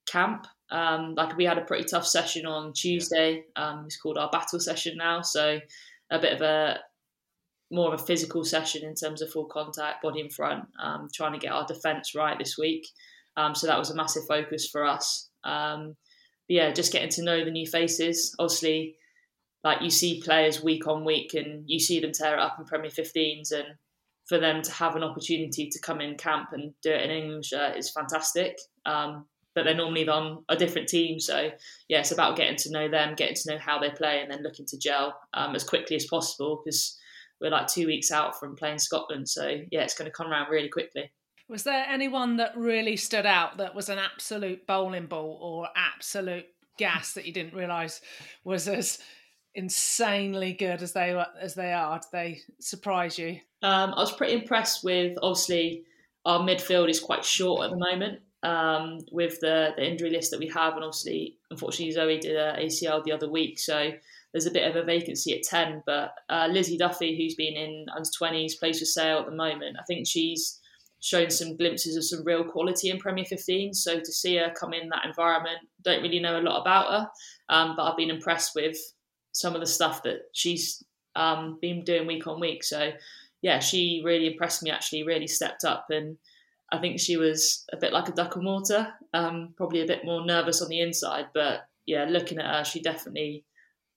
[0.06, 0.46] camp.
[0.70, 3.44] Um, like we had a pretty tough session on Tuesday.
[3.56, 5.22] Um, it's called our battle session now.
[5.22, 5.60] So
[6.10, 6.78] a bit of a
[7.70, 10.64] more of a physical session in terms of full contact, body in front,
[11.14, 12.86] trying to get our defence right this week.
[13.54, 15.28] So that was a massive focus for us.
[15.44, 15.94] Um,
[16.48, 18.34] yeah, just getting to know the new faces.
[18.38, 18.96] Obviously,
[19.64, 22.64] like you see players week on week and you see them tear it up in
[22.64, 23.66] Premier 15s and
[24.28, 27.52] for them to have an opportunity to come in camp and do it in English
[27.52, 28.58] uh, is fantastic.
[28.86, 31.18] Um, but they're normally on a different team.
[31.18, 31.50] So,
[31.88, 34.42] yeah, it's about getting to know them, getting to know how they play, and then
[34.42, 36.96] looking to gel um, as quickly as possible because
[37.40, 39.28] we're like two weeks out from playing Scotland.
[39.28, 41.10] So yeah, it's going to come around really quickly.
[41.48, 46.46] Was there anyone that really stood out that was an absolute bowling ball or absolute
[46.76, 48.00] gas that you didn't realise
[48.44, 48.98] was as
[49.54, 51.98] insanely good as they as they are?
[51.98, 53.40] Did they surprise you?
[53.62, 55.84] Um, I was pretty impressed with obviously
[56.24, 60.40] our midfield is quite short at the moment um, with the, the injury list that
[60.40, 63.90] we have, and obviously, unfortunately, Zoe did a ACL the other week, so
[64.32, 65.82] there's a bit of a vacancy at ten.
[65.86, 69.76] But uh, Lizzie Duffy, who's been in under twenties, plays for Sale at the moment.
[69.80, 70.60] I think she's
[71.00, 73.72] shown some glimpses of some real quality in Premier 15.
[73.74, 77.10] So to see her come in that environment, don't really know a lot about her,
[77.48, 78.76] um, but I've been impressed with
[79.32, 80.82] some of the stuff that she's
[81.14, 82.64] um, been doing week on week.
[82.64, 82.92] So
[83.42, 84.70] yeah, she really impressed me.
[84.70, 86.16] Actually, really stepped up, and
[86.72, 90.04] I think she was a bit like a duck and water, um, probably a bit
[90.04, 91.26] more nervous on the inside.
[91.32, 93.44] But yeah, looking at her, she definitely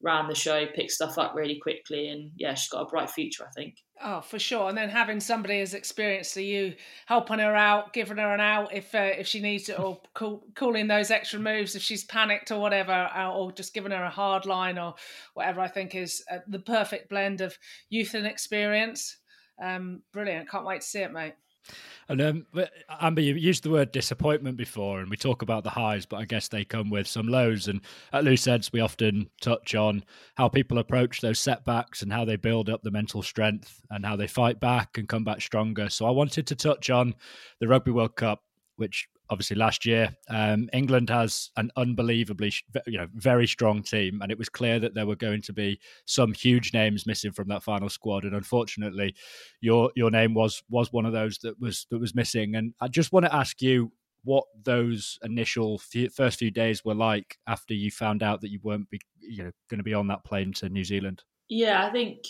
[0.01, 3.45] ran the show, picked stuff up really quickly, and yeah, she's got a bright future,
[3.45, 3.75] I think.
[4.03, 4.67] Oh, for sure.
[4.67, 6.73] And then having somebody as experienced as you
[7.05, 10.43] helping her out, giving her an out if uh, if she needs it, or call,
[10.55, 14.09] calling those extra moves if she's panicked or whatever, uh, or just giving her a
[14.09, 14.95] hard line or
[15.33, 17.57] whatever, I think is uh, the perfect blend of
[17.89, 19.17] youth and experience.
[19.61, 20.49] Um, brilliant.
[20.49, 21.35] Can't wait to see it, mate.
[22.09, 22.45] And um,
[22.99, 26.25] Amber, you used the word disappointment before, and we talk about the highs, but I
[26.25, 27.67] guess they come with some lows.
[27.67, 30.03] And at Loose Heads, we often touch on
[30.35, 34.15] how people approach those setbacks and how they build up the mental strength and how
[34.15, 35.89] they fight back and come back stronger.
[35.89, 37.15] So I wanted to touch on
[37.59, 38.43] the Rugby World Cup,
[38.75, 40.13] which obviously last year.
[40.29, 42.53] Um, England has an unbelievably,
[42.85, 45.79] you know, very strong team, and it was clear that there were going to be
[46.05, 48.25] some huge names missing from that final squad.
[48.25, 49.15] And unfortunately,
[49.61, 52.55] your your name was was one of those that was that was missing.
[52.55, 53.91] And I just want to ask you
[54.23, 58.59] what those initial few, first few days were like after you found out that you
[58.61, 61.23] weren't be, you know going to be on that plane to New Zealand.
[61.49, 62.25] Yeah, I think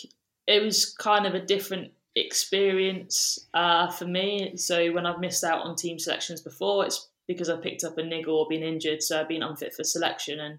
[0.46, 4.56] it was kind of a different experience uh, for me.
[4.56, 8.02] So when I've missed out on team selections before, it's because I picked up a
[8.02, 10.40] niggle or been injured, so I've been unfit for selection.
[10.40, 10.58] And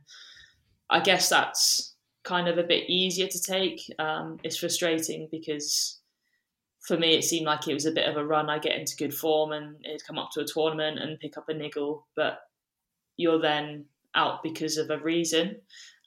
[0.90, 3.82] I guess that's kind of a bit easier to take.
[4.00, 6.00] Um, it's frustrating because
[6.88, 8.50] for me it seemed like it was a bit of a run.
[8.50, 11.50] I get into good form and it'd come up to a tournament and pick up
[11.50, 12.40] a niggle, but
[13.18, 13.86] you're then
[14.16, 15.58] out because of a reason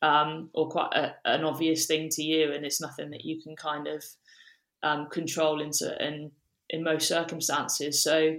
[0.02, 3.56] um, or quite a, an obvious thing to you, and it's nothing that you can
[3.56, 4.04] kind of
[4.86, 6.30] um, control in certain
[6.70, 8.02] in most circumstances.
[8.02, 8.36] So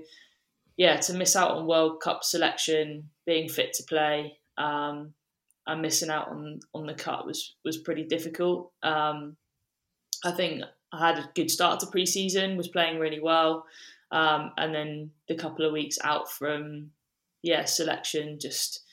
[0.78, 5.14] yeah, to miss out on World Cup selection, being fit to play, um,
[5.66, 8.72] and missing out on on the cut was was pretty difficult.
[8.84, 9.36] Um,
[10.24, 13.66] I think I had a good start to preseason, was playing really well,
[14.12, 16.92] um, and then the couple of weeks out from
[17.44, 18.84] yeah selection just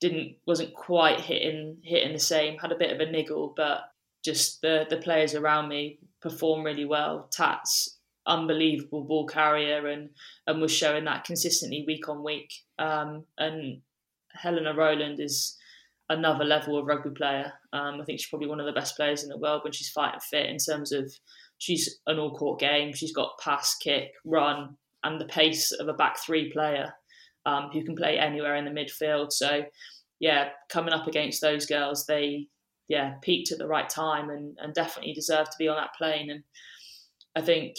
[0.00, 2.58] didn't wasn't quite hitting hitting the same.
[2.58, 3.92] Had a bit of a niggle, but
[4.24, 7.28] just the the players around me perform really well.
[7.32, 10.10] Tats unbelievable ball carrier and
[10.46, 12.52] and was showing that consistently week on week.
[12.78, 13.80] Um, and
[14.32, 15.56] Helena Rowland is
[16.08, 17.52] another level of rugby player.
[17.72, 19.90] Um, I think she's probably one of the best players in the world when she's
[19.90, 21.12] fighting fit in terms of
[21.58, 22.92] she's an all court game.
[22.92, 26.92] She's got pass, kick, run, and the pace of a back three player
[27.44, 29.32] um, who can play anywhere in the midfield.
[29.32, 29.64] So
[30.20, 32.48] yeah, coming up against those girls, they
[32.88, 36.30] yeah, peaked at the right time and, and definitely deserved to be on that plane.
[36.30, 36.42] And
[37.34, 37.76] I think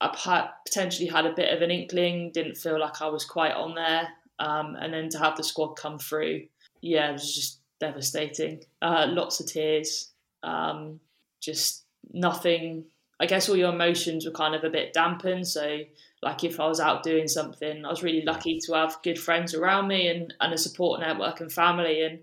[0.00, 3.74] I potentially had a bit of an inkling, didn't feel like I was quite on
[3.74, 4.08] there.
[4.38, 6.42] Um, and then to have the squad come through,
[6.80, 8.64] yeah, it was just devastating.
[8.82, 10.12] Uh, lots of tears,
[10.42, 11.00] um,
[11.40, 12.84] just nothing.
[13.20, 15.46] I guess all your emotions were kind of a bit dampened.
[15.46, 15.80] So,
[16.22, 19.54] like if I was out doing something, I was really lucky to have good friends
[19.54, 22.02] around me and, and a support network and family.
[22.02, 22.20] And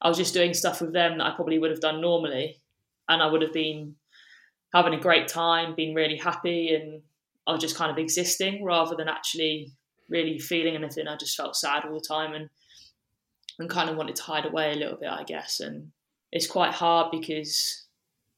[0.00, 2.60] I was just doing stuff with them that I probably would have done normally,
[3.08, 3.96] and I would have been
[4.72, 7.02] having a great time, being really happy, and
[7.46, 9.72] I was just kind of existing rather than actually
[10.08, 11.08] really feeling anything.
[11.08, 12.48] I just felt sad all the time and
[13.58, 15.58] and kind of wanted to hide away a little bit, I guess.
[15.58, 15.90] And
[16.30, 17.86] it's quite hard because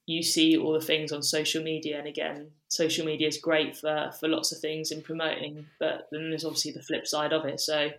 [0.07, 4.11] you see all the things on social media, and again, social media is great for
[4.19, 7.61] for lots of things in promoting, but then there's obviously the flip side of it.
[7.61, 7.91] So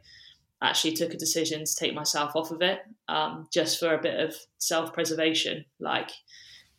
[0.62, 4.20] actually took a decision to take myself off of it um, just for a bit
[4.20, 5.66] of self preservation.
[5.80, 6.12] Like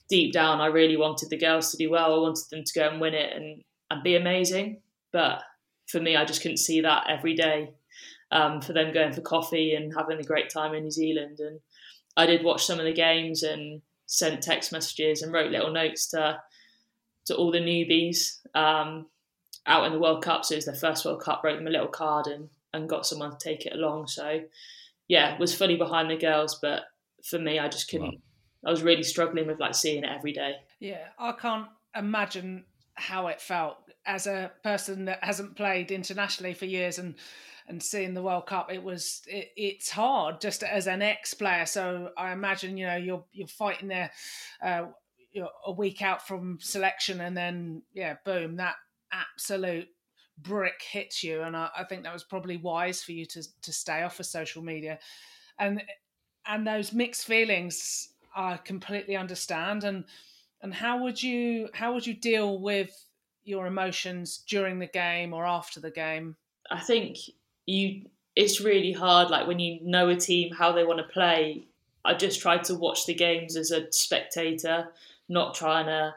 [0.09, 2.15] deep down, I really wanted the girls to do well.
[2.15, 4.81] I wanted them to go and win it and, and be amazing.
[5.13, 5.43] But
[5.89, 7.75] for me, I just couldn't see that every day
[8.31, 11.39] um, for them going for coffee and having a great time in New Zealand.
[11.41, 11.61] And
[12.17, 16.09] I did watch some of the games and sent text messages and wrote little notes
[16.11, 16.39] to
[17.25, 19.07] to all the newbies um,
[19.67, 20.45] out in the World Cup.
[20.45, 21.43] So it was their first World Cup.
[21.45, 24.09] Wrote them a little card and and got someone to take it along.
[24.09, 24.41] So
[25.09, 26.85] yeah, was fully behind the girls, but
[27.25, 28.15] for me, I just couldn't.
[28.15, 28.69] Wow.
[28.69, 30.55] I was really struggling with like seeing it every day.
[30.79, 36.67] Yeah, I can't imagine how it felt as a person that hasn't played internationally for
[36.67, 37.15] years and
[37.69, 41.67] and seeing the World Cup, it was it, it's hard just as an ex player.
[41.67, 44.11] So I imagine you know you're you're fighting there
[44.63, 44.87] uh,
[45.33, 48.77] you're a week out from selection, and then yeah, boom, that
[49.13, 49.89] absolute
[50.43, 53.73] brick hits you, and I, I think that was probably wise for you to to
[53.73, 54.99] stay off of social media,
[55.59, 55.83] and
[56.47, 60.05] and those mixed feelings I completely understand, and
[60.63, 63.07] and how would you how would you deal with
[63.45, 66.37] your emotions during the game or after the game?
[66.71, 67.19] I think
[67.67, 68.03] you
[68.35, 71.67] it's really hard like when you know a team how they want to play.
[72.05, 74.89] I just tried to watch the games as a spectator
[75.29, 76.15] not trying to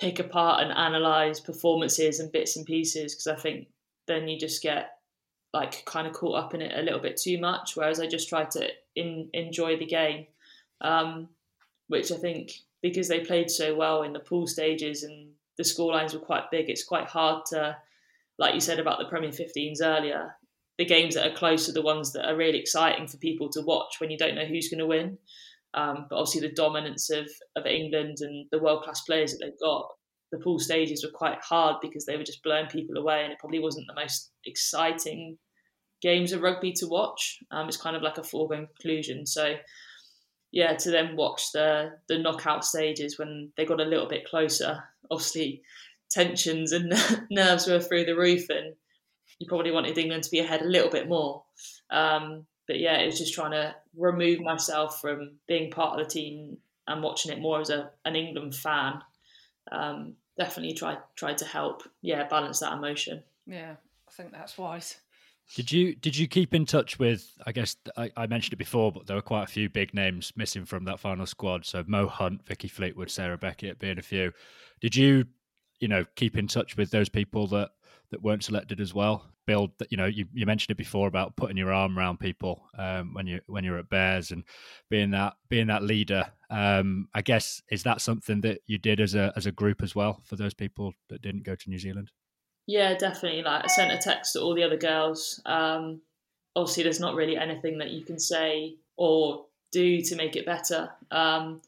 [0.00, 3.68] pick apart and analyze performances and bits and pieces because i think
[4.06, 4.98] then you just get
[5.52, 8.28] like kind of caught up in it a little bit too much whereas i just
[8.28, 10.26] try to in, enjoy the game
[10.80, 11.28] um,
[11.88, 12.52] which i think
[12.82, 16.50] because they played so well in the pool stages and the score lines were quite
[16.50, 17.76] big it's quite hard to
[18.38, 20.34] like you said about the premier 15s earlier
[20.78, 23.62] the games that are close are the ones that are really exciting for people to
[23.62, 25.18] watch when you don't know who's going to win.
[25.74, 29.60] Um, but obviously, the dominance of, of England and the world class players that they've
[29.60, 29.88] got,
[30.30, 33.38] the pool stages were quite hard because they were just blowing people away, and it
[33.38, 35.38] probably wasn't the most exciting
[36.00, 37.38] games of rugby to watch.
[37.50, 39.26] Um, it's kind of like a foregone conclusion.
[39.26, 39.54] So,
[40.52, 44.82] yeah, to then watch the the knockout stages when they got a little bit closer,
[45.10, 45.62] obviously
[46.10, 46.92] tensions and
[47.30, 48.74] nerves were through the roof, and
[49.38, 51.44] you probably wanted England to be ahead a little bit more.
[51.90, 56.10] Um, but yeah, it was just trying to remove myself from being part of the
[56.10, 59.00] team and watching it more as a, an England fan.
[59.72, 63.22] Um, definitely try tried to help, yeah, balance that emotion.
[63.46, 63.76] Yeah,
[64.08, 64.96] I think that's wise.
[65.54, 67.30] Did you did you keep in touch with?
[67.46, 70.32] I guess I, I, mentioned it before, but there were quite a few big names
[70.36, 71.66] missing from that final squad.
[71.66, 74.32] So Mo Hunt, Vicky Fleetwood, Sarah Beckett being a few.
[74.80, 75.26] Did you,
[75.80, 77.72] you know, keep in touch with those people that
[78.10, 79.26] that weren't selected as well.
[79.46, 82.64] Build that you know you, you mentioned it before about putting your arm around people
[82.78, 84.44] um, when you when you're at Bears and
[84.90, 86.26] being that being that leader.
[86.50, 89.94] Um, I guess is that something that you did as a as a group as
[89.94, 92.10] well for those people that didn't go to New Zealand.
[92.66, 93.42] Yeah, definitely.
[93.42, 95.40] Like I sent a text to all the other girls.
[95.44, 96.00] Um,
[96.56, 100.90] obviously, there's not really anything that you can say or do to make it better.
[101.10, 101.60] Um,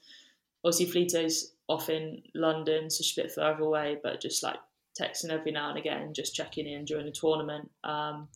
[0.65, 4.57] obviously, Fleeto's off in London, so she's a bit further away, but just like
[5.01, 7.71] texting every now and again, just checking in during the tournament.
[7.85, 8.29] Um,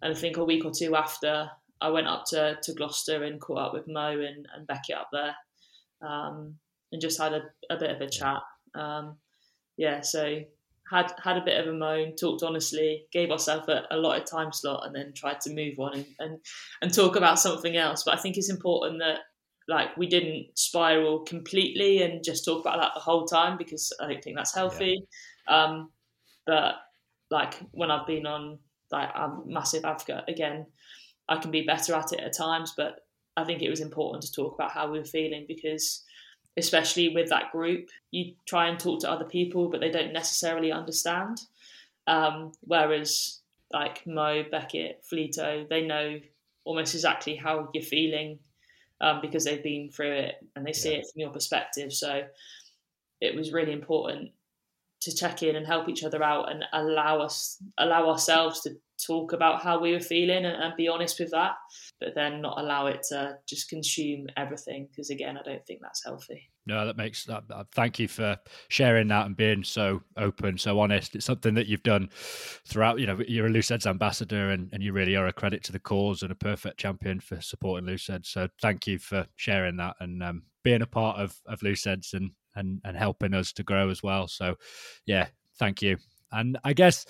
[0.00, 3.40] and I think a week or two after, I went up to, to Gloucester and
[3.40, 5.34] caught up with Mo and, and Becky up there
[6.02, 6.56] um,
[6.90, 8.40] and just had a, a, bit of a chat.
[8.74, 9.16] Um,
[9.76, 10.40] yeah, so
[10.90, 14.28] had had a bit of a moan, talked honestly, gave ourselves a, a lot of
[14.28, 16.38] time slot, and then tried to move on and, and,
[16.82, 18.02] and talk about something else.
[18.04, 19.20] But I think it's important that
[19.68, 24.08] like we didn't spiral completely and just talk about that the whole time because I
[24.08, 25.04] don't think that's healthy.
[25.48, 25.64] Yeah.
[25.64, 25.90] Um,
[26.46, 26.74] but
[27.30, 28.58] like when I've been on
[28.90, 30.66] like a massive advocate again,
[31.28, 32.74] I can be better at it at times.
[32.76, 33.00] But
[33.36, 36.04] I think it was important to talk about how we were feeling because,
[36.56, 40.70] especially with that group, you try and talk to other people, but they don't necessarily
[40.70, 41.40] understand.
[42.06, 43.40] Um, whereas
[43.72, 46.20] like Mo, Beckett, Fleeto, they know
[46.64, 48.38] almost exactly how you're feeling
[49.00, 50.98] um, because they've been through it and they see yeah.
[50.98, 51.92] it from your perspective.
[51.92, 52.22] So
[53.20, 54.30] it was really important
[55.02, 58.70] to check in and help each other out and allow us allow ourselves to
[59.04, 61.54] talk about how we were feeling and, and be honest with that
[62.00, 66.04] but then not allow it to just consume everything because again i don't think that's
[66.04, 66.48] healthy.
[66.64, 68.38] No that makes that thank you for
[68.68, 71.16] sharing that and being so open so honest.
[71.16, 74.80] It's something that you've done throughout you know you're a Loose Heads ambassador and, and
[74.80, 78.06] you really are a credit to the cause and a perfect champion for supporting Loose
[78.06, 81.84] Heads so thank you for sharing that and um, being a part of of Loose
[81.84, 84.28] Heads and and and helping us to grow as well.
[84.28, 84.56] So,
[85.06, 85.96] yeah, thank you.
[86.30, 87.06] And I guess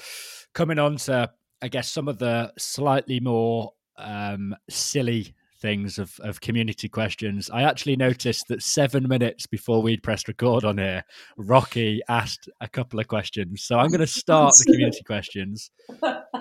[0.52, 1.30] coming on to
[1.62, 7.48] I guess some of the slightly more um, silly things of, of community questions.
[7.48, 11.04] I actually noticed that seven minutes before we'd pressed record on here,
[11.38, 13.62] Rocky asked a couple of questions.
[13.62, 15.70] So I'm going to start the community questions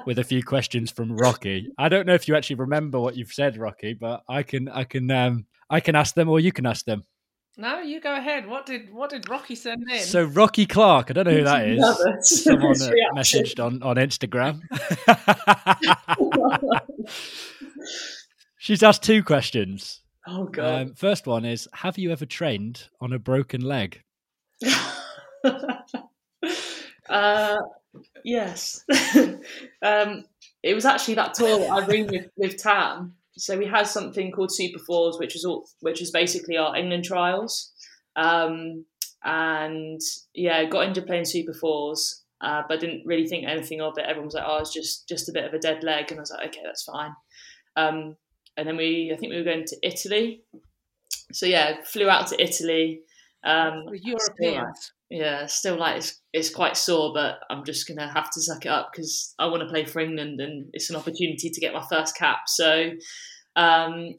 [0.06, 1.70] with a few questions from Rocky.
[1.78, 4.84] I don't know if you actually remember what you've said, Rocky, but I can I
[4.84, 7.04] can um, I can ask them or you can ask them.
[7.58, 8.48] No, you go ahead.
[8.48, 10.00] What did what did Rocky send in?
[10.00, 11.82] So Rocky Clark, I don't know who that is.
[12.44, 14.62] Someone that messaged on on Instagram.
[18.58, 20.02] She's asked two questions.
[20.28, 20.82] Oh god.
[20.82, 24.02] Um, first one is: Have you ever trained on a broken leg?
[27.10, 27.58] uh,
[28.24, 28.86] yes.
[29.82, 30.24] um,
[30.64, 34.32] it was actually that tour that I ring with with Tam so we had something
[34.32, 37.72] called Super Fours, which is all, which is basically our England trials.
[38.16, 38.86] Um,
[39.24, 40.02] and
[40.34, 44.06] yeah, got into playing Super Fours, uh, but didn't really think anything of it.
[44.06, 46.22] Everyone was like, "Oh, it's just just a bit of a dead leg," and I
[46.22, 47.16] was like, "Okay, that's fine."
[47.76, 48.18] Um,
[48.58, 50.44] and then we, I think we were going to Italy.
[51.32, 53.02] So yeah, flew out to Italy.
[53.44, 54.94] Um, The Europeans.
[55.12, 58.70] Yeah, still like it's, it's quite sore, but I'm just gonna have to suck it
[58.70, 61.86] up because I want to play for England and it's an opportunity to get my
[61.90, 62.44] first cap.
[62.48, 62.92] So,
[63.58, 64.16] um,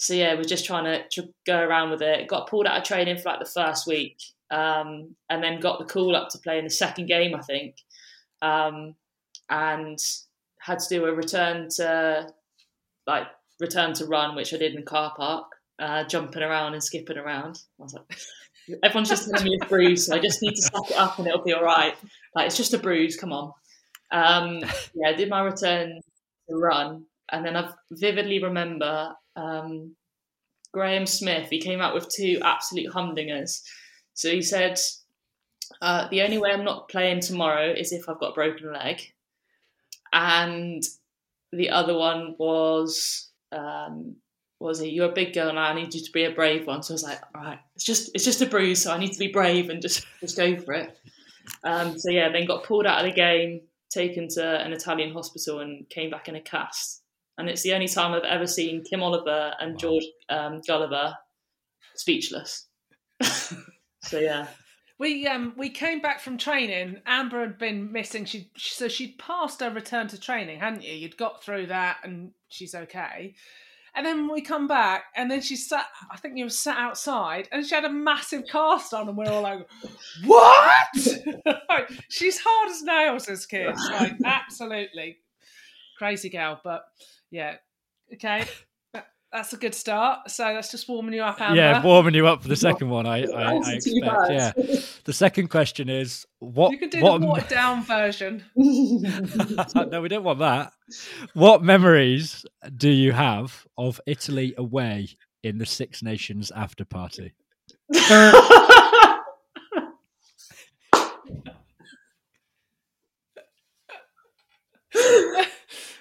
[0.00, 2.26] so yeah, we're just trying to, go around with it.
[2.26, 4.16] Got pulled out of training for like the first week,
[4.50, 7.76] um, and then got the call up to play in the second game, I think,
[8.42, 8.96] um,
[9.48, 9.98] and
[10.58, 12.26] had to do a return to
[13.06, 13.28] like
[13.60, 17.18] return to run, which I did in the car park, uh, jumping around and skipping
[17.18, 17.60] around.
[17.78, 18.18] I was like.
[18.82, 21.26] Everyone's just telling me it's bruise, so I just need to suck it up and
[21.26, 21.94] it'll be all right.
[22.34, 23.16] Like it's just a bruise.
[23.16, 23.52] Come on.
[24.10, 24.60] Um,
[24.94, 26.00] yeah, I did my return
[26.48, 29.96] run, and then I vividly remember um,
[30.72, 31.48] Graham Smith.
[31.50, 33.62] He came out with two absolute humdingers.
[34.14, 34.78] So he said,
[35.80, 39.00] uh, "The only way I'm not playing tomorrow is if I've got a broken leg,"
[40.12, 40.82] and
[41.52, 43.28] the other one was.
[43.50, 44.16] Um,
[44.62, 44.92] what was it?
[44.92, 45.62] You're a big girl now.
[45.62, 46.84] I need you to be a brave one.
[46.84, 49.12] So I was like, all right, it's just it's just a bruise, so I need
[49.12, 50.96] to be brave and just just go for it.
[51.64, 55.58] Um, so yeah, then got pulled out of the game, taken to an Italian hospital,
[55.58, 57.02] and came back in a cast.
[57.38, 59.78] And it's the only time I've ever seen Kim Oliver and Wow.
[59.78, 61.14] George um, Gulliver
[61.96, 62.68] speechless.
[63.22, 64.46] so yeah,
[65.00, 66.98] We um we came back from training.
[67.04, 68.26] Amber had been missing.
[68.26, 70.94] She so she'd passed her return to training, hadn't you?
[70.94, 73.34] You'd got through that, and she's okay.
[73.94, 75.84] And then we come back, and then she sat.
[76.10, 79.30] I think you were sat outside, and she had a massive cast on, and we're
[79.30, 79.68] all like,
[80.24, 80.86] "What?"
[81.68, 83.26] Like, she's hard as nails.
[83.26, 85.18] This kid, like absolutely
[85.98, 86.60] crazy gal.
[86.64, 86.84] But
[87.30, 87.56] yeah,
[88.14, 88.46] okay,
[89.32, 90.30] that's a good start.
[90.30, 91.56] So that's just warming you up, Amber.
[91.56, 93.06] Yeah, warming you up for the second one.
[93.06, 94.30] I, I, I expect.
[94.30, 94.52] Yeah.
[95.04, 96.70] The second question is what?
[96.70, 98.44] You can do what the watered down version.
[98.54, 100.72] no, we don't want that.
[101.34, 105.08] What memories do you have of Italy away
[105.42, 107.32] in the Six Nations after party?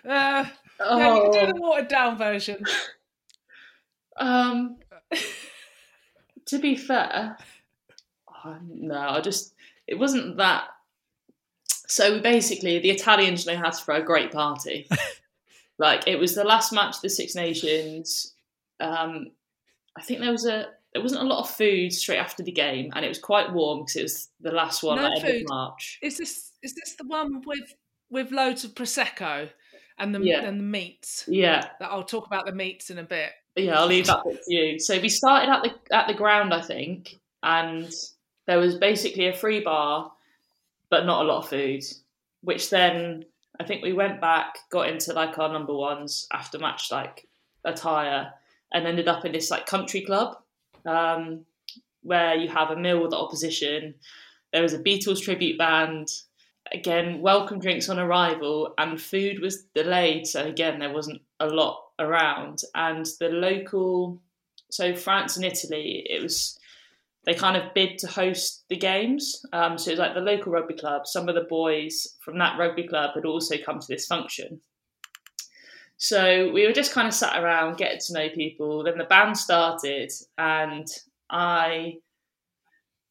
[0.03, 0.45] Uh,
[0.79, 1.53] yeah, you can do Oh.
[1.53, 2.63] the watered down version.
[4.17, 4.77] Um,
[6.45, 7.37] to be fair,
[8.45, 9.53] oh, no, I just
[9.87, 10.65] it wasn't that.
[11.87, 14.87] So basically, the Italians know how to throw a great party.
[15.77, 18.33] like it was the last match of the Six Nations.
[18.79, 19.31] Um,
[19.97, 22.91] I think there was a there wasn't a lot of food straight after the game,
[22.95, 25.27] and it was quite warm because it was the last one No at the end
[25.33, 25.41] food.
[25.43, 25.99] of March.
[26.01, 27.75] Is this is this the one with
[28.09, 29.49] with loads of prosecco
[29.97, 30.43] and the Yeah.
[30.43, 31.25] and the meats?
[31.27, 33.31] Yeah, That I'll talk about the meats in a bit.
[33.55, 34.79] Yeah, I'll leave that to you.
[34.79, 37.91] So we started at the at the ground, I think, and
[38.47, 40.11] there was basically a free bar,
[40.89, 41.83] but not a lot of food.
[42.41, 43.25] Which then
[43.59, 47.27] I think we went back, got into like our number ones after match like
[47.65, 48.33] attire,
[48.73, 50.37] and ended up in this like country club,
[50.85, 51.45] um,
[52.03, 53.95] where you have a meal with the opposition.
[54.53, 56.07] There was a Beatles tribute band.
[56.73, 60.25] Again, welcome drinks on arrival, and food was delayed.
[60.25, 62.61] So again, there wasn't a lot around.
[62.75, 64.21] And the local,
[64.69, 66.59] so France and Italy, it was
[67.25, 69.45] they kind of bid to host the games.
[69.53, 71.05] Um, so it was like the local rugby club.
[71.05, 74.59] Some of the boys from that rugby club had also come to this function.
[75.97, 78.83] So we were just kind of sat around getting to know people.
[78.83, 80.87] Then the band started, and
[81.29, 81.97] I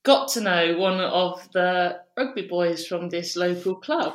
[0.02, 4.14] got to know one of the rugby boys from this local club.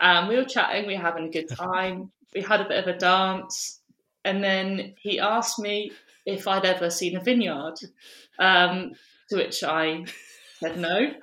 [0.00, 2.10] and we were chatting, we were having a good time.
[2.34, 3.80] We had a bit of a dance.
[4.24, 5.92] And then he asked me
[6.26, 7.76] if I'd ever seen a vineyard,
[8.38, 8.92] um,
[9.30, 10.04] to which I
[10.58, 11.12] said no.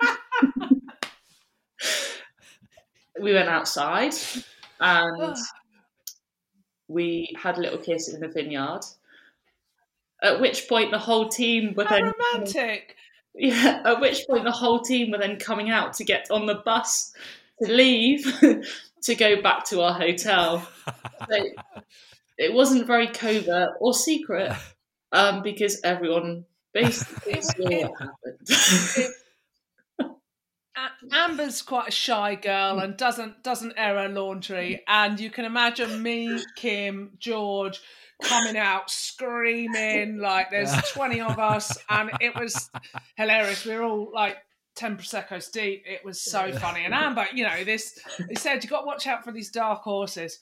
[3.20, 4.14] we went outside
[4.80, 5.36] and
[6.88, 8.80] we had a little kiss in the vineyard.
[10.22, 12.96] At which point the whole team were How then romantic!
[13.34, 16.56] yeah, at which point the whole team were then coming out to get on the
[16.56, 17.12] bus
[17.62, 18.26] to leave
[19.02, 20.66] to go back to our hotel.
[21.28, 21.44] So
[22.36, 24.52] it wasn't very covert or secret
[25.12, 29.14] um, because everyone basically saw what happened.
[31.12, 36.02] Amber's quite a shy girl and doesn't doesn't air her laundry, and you can imagine
[36.02, 37.80] me, Kim, George
[38.22, 42.68] coming out screaming like there's 20 of us and it was
[43.16, 44.36] hilarious we were all like
[44.78, 47.98] 10 proseccos deep it was so funny and amber you know this
[48.28, 50.38] he said you got to watch out for these dark horses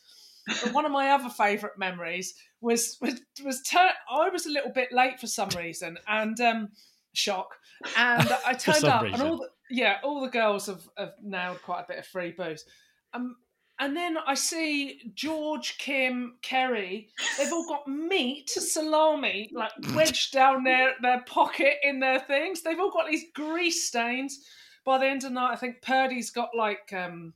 [0.62, 4.70] but one of my other favourite memories was was was tur- I was a little
[4.72, 6.68] bit late for some reason, and um,
[7.14, 7.48] shock.
[7.96, 11.62] And I turned some up, and all the yeah, all the girls have, have nailed
[11.62, 12.64] quite a bit of free booze.
[13.12, 13.36] Um,
[13.78, 17.08] and then I see George, Kim, Kerry.
[17.36, 22.62] They've all got meat, salami, like wedged down their, their pocket in their things.
[22.62, 24.40] They've all got these grease stains.
[24.84, 27.34] By the end of the night, I think Purdy's got like um,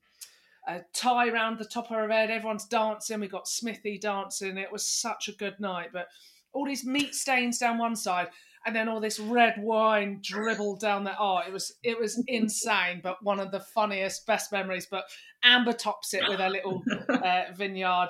[0.67, 2.31] a tie around the top of her head.
[2.31, 3.21] Everyone's dancing.
[3.21, 4.57] We got Smithy dancing.
[4.57, 5.91] It was such a good night.
[5.93, 6.09] But
[6.53, 8.29] all these meat stains down one side,
[8.67, 13.01] and then all this red wine dribbled down the oh it was it was insane
[13.03, 15.05] but one of the funniest best memories but
[15.43, 18.09] amber tops it with her little uh, vineyard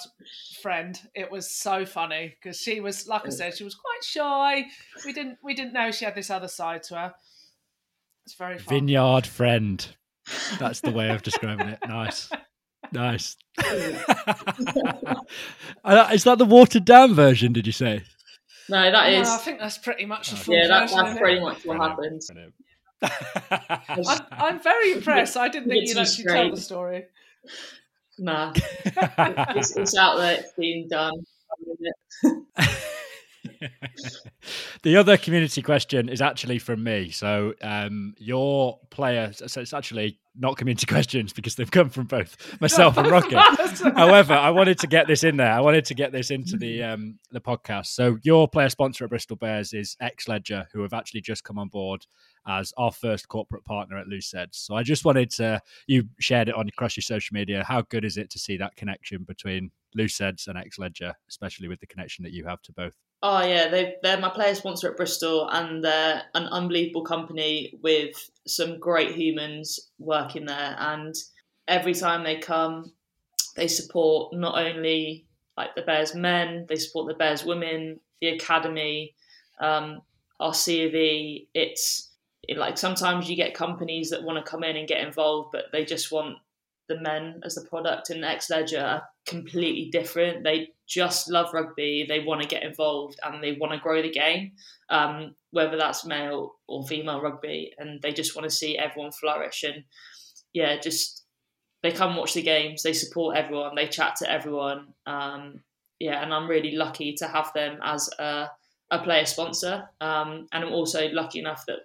[0.62, 4.66] friend it was so funny because she was like i said she was quite shy
[5.04, 7.14] we didn't we didn't know she had this other side to her
[8.30, 8.74] it's very fun.
[8.74, 9.84] Vineyard friend.
[10.60, 11.80] That's the way of describing it.
[11.86, 12.30] Nice.
[12.92, 13.36] Nice.
[15.82, 18.02] Uh, Is that the watered down version, did you say?
[18.68, 21.08] No, that No, is I think that's pretty much the full yeah, that, version, that's
[21.08, 21.20] isn't it?
[21.20, 22.52] pretty much what Brilliant, happened.
[24.06, 25.36] I'm, I'm very impressed.
[25.36, 26.42] I didn't think It's you'd actually straight.
[26.42, 27.04] tell the story.
[28.18, 28.52] Nah,
[28.84, 30.34] it's, it's out there.
[30.40, 31.14] It's been done.
[34.82, 37.10] the other community question is actually from me.
[37.10, 42.60] So um, your player, so it's actually not community questions because they've come from both
[42.60, 43.38] myself and Rocket.
[43.96, 45.52] However, I wanted to get this in there.
[45.52, 47.86] I wanted to get this into the um, the podcast.
[47.86, 51.68] So your player sponsor at Bristol Bears is Xledger, who have actually just come on
[51.68, 52.06] board
[52.46, 54.58] as our first corporate partner at Eds.
[54.58, 57.64] So I just wanted to you shared it on across your social media.
[57.64, 61.86] How good is it to see that connection between Loose and Xledger, especially with the
[61.86, 62.94] connection that you have to both?
[63.22, 68.30] Oh yeah, they they're my player sponsor at Bristol, and they're an unbelievable company with
[68.46, 70.76] some great humans working there.
[70.78, 71.14] And
[71.68, 72.92] every time they come,
[73.56, 79.14] they support not only like the Bears men, they support the Bears women, the academy,
[79.60, 80.00] um,
[80.38, 81.48] our C of E.
[81.52, 82.10] It's
[82.48, 85.66] it, like sometimes you get companies that want to come in and get involved, but
[85.72, 86.38] they just want
[86.90, 88.10] the men as the product.
[88.10, 90.44] And Xledger are completely different.
[90.44, 92.04] They just love rugby.
[92.06, 94.52] They want to get involved and they want to grow the game,
[94.90, 99.62] um, whether that's male or female rugby, and they just want to see everyone flourish.
[99.62, 99.84] And
[100.52, 101.24] yeah, just
[101.82, 102.82] they come watch the games.
[102.82, 103.76] They support everyone.
[103.76, 104.88] They chat to everyone.
[105.06, 105.60] Um,
[106.00, 108.50] yeah, and I'm really lucky to have them as a,
[108.90, 109.88] a player sponsor.
[110.00, 111.80] Um, and I'm also lucky enough that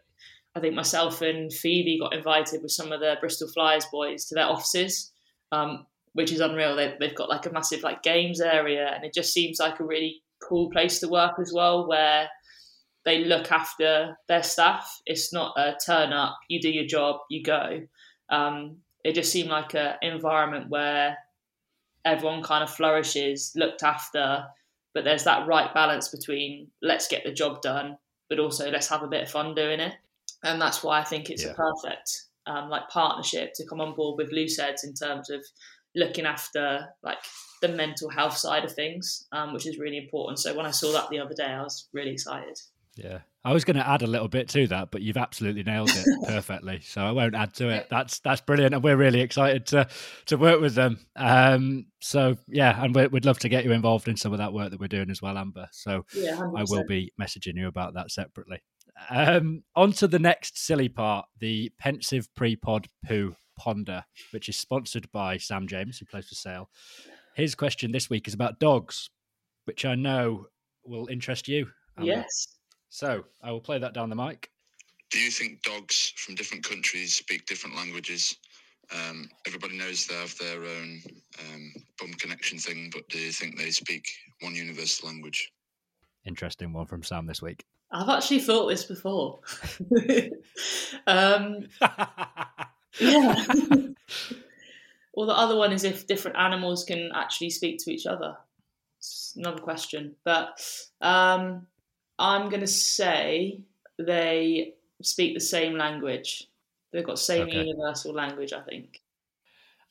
[0.55, 4.35] I think myself and Phoebe got invited with some of the Bristol Flyers boys to
[4.35, 5.11] their offices,
[5.51, 6.75] um, which is unreal.
[6.75, 9.85] They, they've got like a massive like games area, and it just seems like a
[9.85, 12.29] really cool place to work as well, where
[13.03, 15.01] they look after their staff.
[15.05, 17.81] It's not a turn up, you do your job, you go.
[18.29, 21.17] Um, it just seemed like an environment where
[22.05, 24.45] everyone kind of flourishes, looked after,
[24.93, 27.97] but there's that right balance between let's get the job done,
[28.29, 29.93] but also let's have a bit of fun doing it.
[30.45, 31.51] And that's why I think it's Yeah.
[31.51, 32.09] a perfect
[32.47, 35.43] um, like partnership to come on board with Heads in terms of
[35.95, 37.17] looking after like
[37.61, 40.39] the mental health side of things, um, which is really important.
[40.39, 42.59] So when I saw that the other day, I was really excited.
[42.95, 43.19] Yeah.
[43.43, 46.05] I was going to add a little bit to that, but you've absolutely nailed it
[46.27, 46.79] perfectly.
[46.81, 47.87] So I won't add to it.
[47.91, 49.87] That's that's brilliant, and we're really excited to
[50.25, 50.97] to work with them.
[51.15, 54.51] Um, so yeah, and we we'd love to get you involved in some of that
[54.51, 55.67] work that we're doing as well, Amber.
[55.71, 58.63] So Yeah, I will be messaging you about that separately.
[59.09, 65.11] Um, on to the next silly part, the pensive pre-pod poo ponder, which is sponsored
[65.11, 66.69] by Sam James, who plays for Sale.
[67.35, 69.09] His question this week is about dogs,
[69.65, 70.47] which I know
[70.85, 71.67] will interest you.
[71.97, 72.07] Amber.
[72.07, 72.47] Yes.
[72.89, 74.49] So I will play that down the mic.
[75.11, 78.35] Do you think dogs from different countries speak different languages?
[78.93, 81.01] Um, everybody knows they have their own
[81.39, 84.07] um, bum connection thing, but do you think they speak
[84.41, 85.51] one universal language?
[86.25, 87.65] Interesting one from Sam this week.
[87.91, 89.39] I've actually thought this before.
[91.07, 91.67] um,
[92.99, 93.45] yeah.
[95.13, 98.35] well, the other one is if different animals can actually speak to each other.
[98.97, 100.15] It's another question.
[100.23, 100.61] But
[101.01, 101.67] um,
[102.19, 103.59] I'm going to say
[103.97, 106.49] they speak the same language.
[106.91, 107.63] They've got same Okay.
[107.65, 109.01] universal language, I think.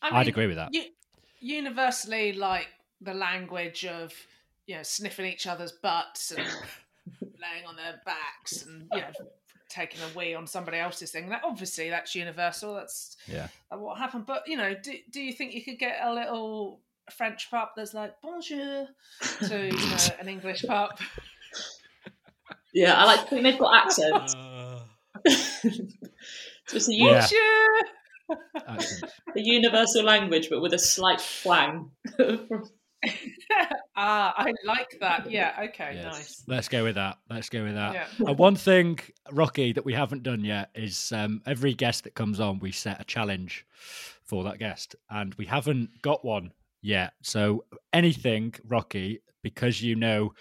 [0.03, 0.75] I I'd mean, agree with that.
[0.75, 0.91] u-
[1.41, 2.69] universally, like
[3.01, 4.13] the language of
[4.67, 6.47] you know sniffing each other's butts and
[7.53, 9.11] laying on their backs and you know
[9.69, 11.29] taking a wee on somebody else's thing.
[11.31, 12.75] That obviously that's universal.
[12.75, 13.49] That's Yeah.
[13.73, 14.27] uh, what happened.
[14.27, 16.81] But you know, do do you think you could get a little
[17.11, 18.87] French pup that's like bonjour
[19.49, 20.99] to you know, an English pup?
[22.73, 24.33] Yeah, I like to think they've got accents.
[24.33, 24.81] so
[26.77, 27.21] it's a, u- Yeah.
[27.21, 28.39] Bonjour.
[28.69, 29.13] Accent.
[29.37, 31.91] a universal language, but with a slight twang.
[33.97, 35.31] ah, I like that.
[35.31, 35.55] Yeah.
[35.69, 35.93] Okay.
[35.95, 36.05] Yes.
[36.05, 36.45] Nice.
[36.47, 37.19] Let's go with that.
[37.31, 37.95] Let's go with that.
[37.95, 38.07] Yeah.
[38.27, 38.99] And one thing,
[39.33, 43.01] Rocky, that we haven't done yet is um, every guest that comes on, we set
[43.01, 43.67] a challenge
[44.25, 46.53] for that guest, and we haven't got one
[46.83, 47.13] yet.
[47.23, 50.33] So anything, Rocky, because you know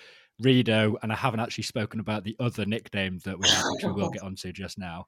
[0.42, 3.92] Rido, and I haven't actually spoken about the other nickname that we have, which we
[3.92, 5.08] will get onto just now.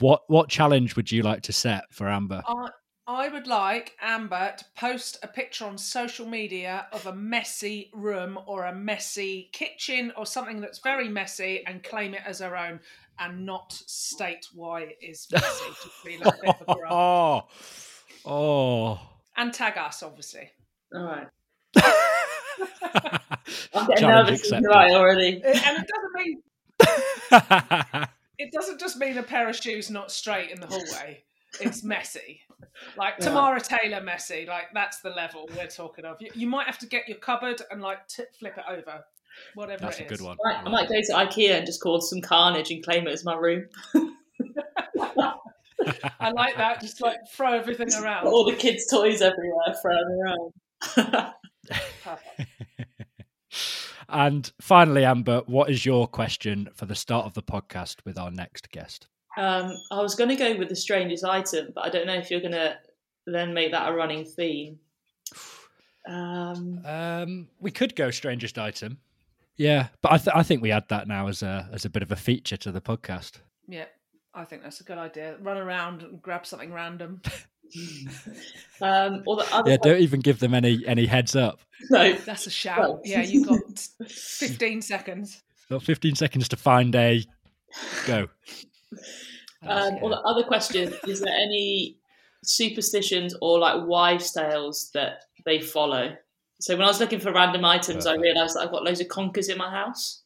[0.00, 2.42] What what challenge would you like to set for Amber?
[2.46, 2.68] I,
[3.08, 8.36] I would like Amber to post a picture on social media of a messy room
[8.46, 12.80] or a messy kitchen or something that's very messy and claim it as her own
[13.20, 16.92] and not state why it is messy to feel a bit of a grump.
[16.92, 17.44] oh,
[18.24, 19.00] oh.
[19.36, 20.50] And tag us, obviously.
[20.92, 21.28] All right.
[23.74, 24.68] I'm getting Challenge nervous accepted.
[24.68, 25.42] right already.
[25.44, 26.42] And it doesn't mean
[28.38, 31.22] it doesn't just mean a pair of shoes not straight in the hallway.
[31.60, 32.40] It's messy.
[32.96, 33.26] Like Yeah.
[33.26, 34.46] Tamara Taylor messy.
[34.48, 36.16] Like that's the level we're talking of.
[36.20, 39.04] You, you might have to get your cupboard and like t- flip it over.
[39.54, 40.36] Whatever That's a it good one.
[40.46, 43.12] I might, I might go to IKEA and just cause some carnage and claim it
[43.12, 43.66] as my room.
[46.18, 46.80] I like that.
[46.80, 48.26] Just like throw everything Put around.
[48.26, 50.52] all the kids' toys everywhere, thrown
[50.96, 51.32] around.
[54.08, 58.30] And finally, Amber, what is your question for the start of the podcast with our
[58.30, 59.08] next guest?
[59.36, 62.30] Um, I was going to go with the strangest item, but I don't know if
[62.30, 62.76] you're going to
[63.26, 64.78] then make that a running theme.
[66.08, 68.98] Um, Um, we could go strangest item.
[69.56, 72.02] Yeah, but I, th- I think we add that now as a as a bit
[72.02, 73.40] of a feature to the podcast.
[73.66, 73.86] Yeah,
[74.34, 75.36] I think that's a good idea.
[75.40, 77.22] Run around and grab something random.
[78.80, 81.60] um, or the other Yeah, don't even give them any any heads up.
[81.90, 82.78] no, That's a shout.
[82.80, 83.60] Well- Yeah, you got
[84.08, 85.42] 15 seconds.
[85.70, 87.24] Got 15 seconds to find a
[88.06, 88.28] go.
[89.68, 91.96] Um, or the other question is there any
[92.44, 96.16] superstitions or like wives' tales that they follow?
[96.60, 99.08] So when I was looking for random items, I realised that I've got loads of
[99.08, 100.22] conkers in my house,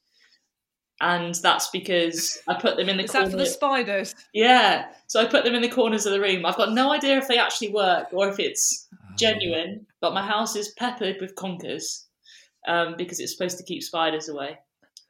[1.00, 3.26] and that's because I put them in the Is corner.
[3.26, 4.14] that for the spiders?
[4.32, 6.46] yeah, so I put them in the corners of the room.
[6.46, 8.86] I've got no idea if they actually work or if it's
[9.16, 12.06] genuine, but my house is peppered with conkers
[12.68, 14.58] um, because it's supposed to keep spiders away.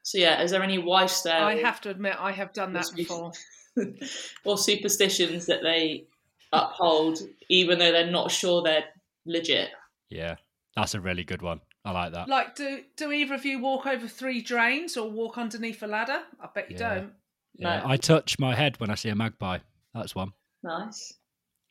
[0.03, 1.43] So yeah, is there any wives' tales?
[1.43, 3.33] I have to admit, I have done that before.
[4.45, 6.05] or superstitions that they
[6.53, 7.19] uphold,
[7.49, 8.85] even though they're not sure they're
[9.27, 9.71] legit.
[10.09, 10.37] Yeah,
[10.77, 11.61] that's a really good one.
[11.85, 12.29] I like that.
[12.29, 16.21] Like, do do either of you walk over three drains or walk underneath a ladder?
[16.41, 16.95] I bet you Yeah.
[16.95, 17.13] don't.
[17.55, 17.89] Yeah, No.
[17.89, 19.59] I touch my head when I see a magpie.
[19.95, 20.33] That's one.
[20.63, 21.15] Nice.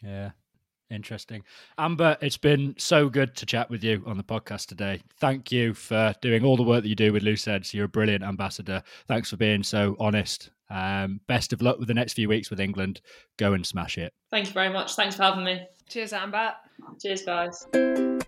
[0.03, 0.31] Yeah.
[0.89, 1.43] Interesting.
[1.77, 5.01] Amber, it's been so good to chat with you on the podcast today.
[5.17, 7.73] Thank you for doing all the work that you do with Loose Heads.
[7.73, 8.81] You're a brilliant ambassador.
[9.07, 10.49] Thanks for being so honest.
[10.71, 13.01] Um, best of luck with the next few weeks with England.
[13.37, 14.13] Go and smash it.
[14.31, 14.95] Thank you very much.
[14.95, 15.61] Thanks for having me.
[15.87, 16.53] Cheers, Amber.
[16.99, 18.18] Cheers, guys.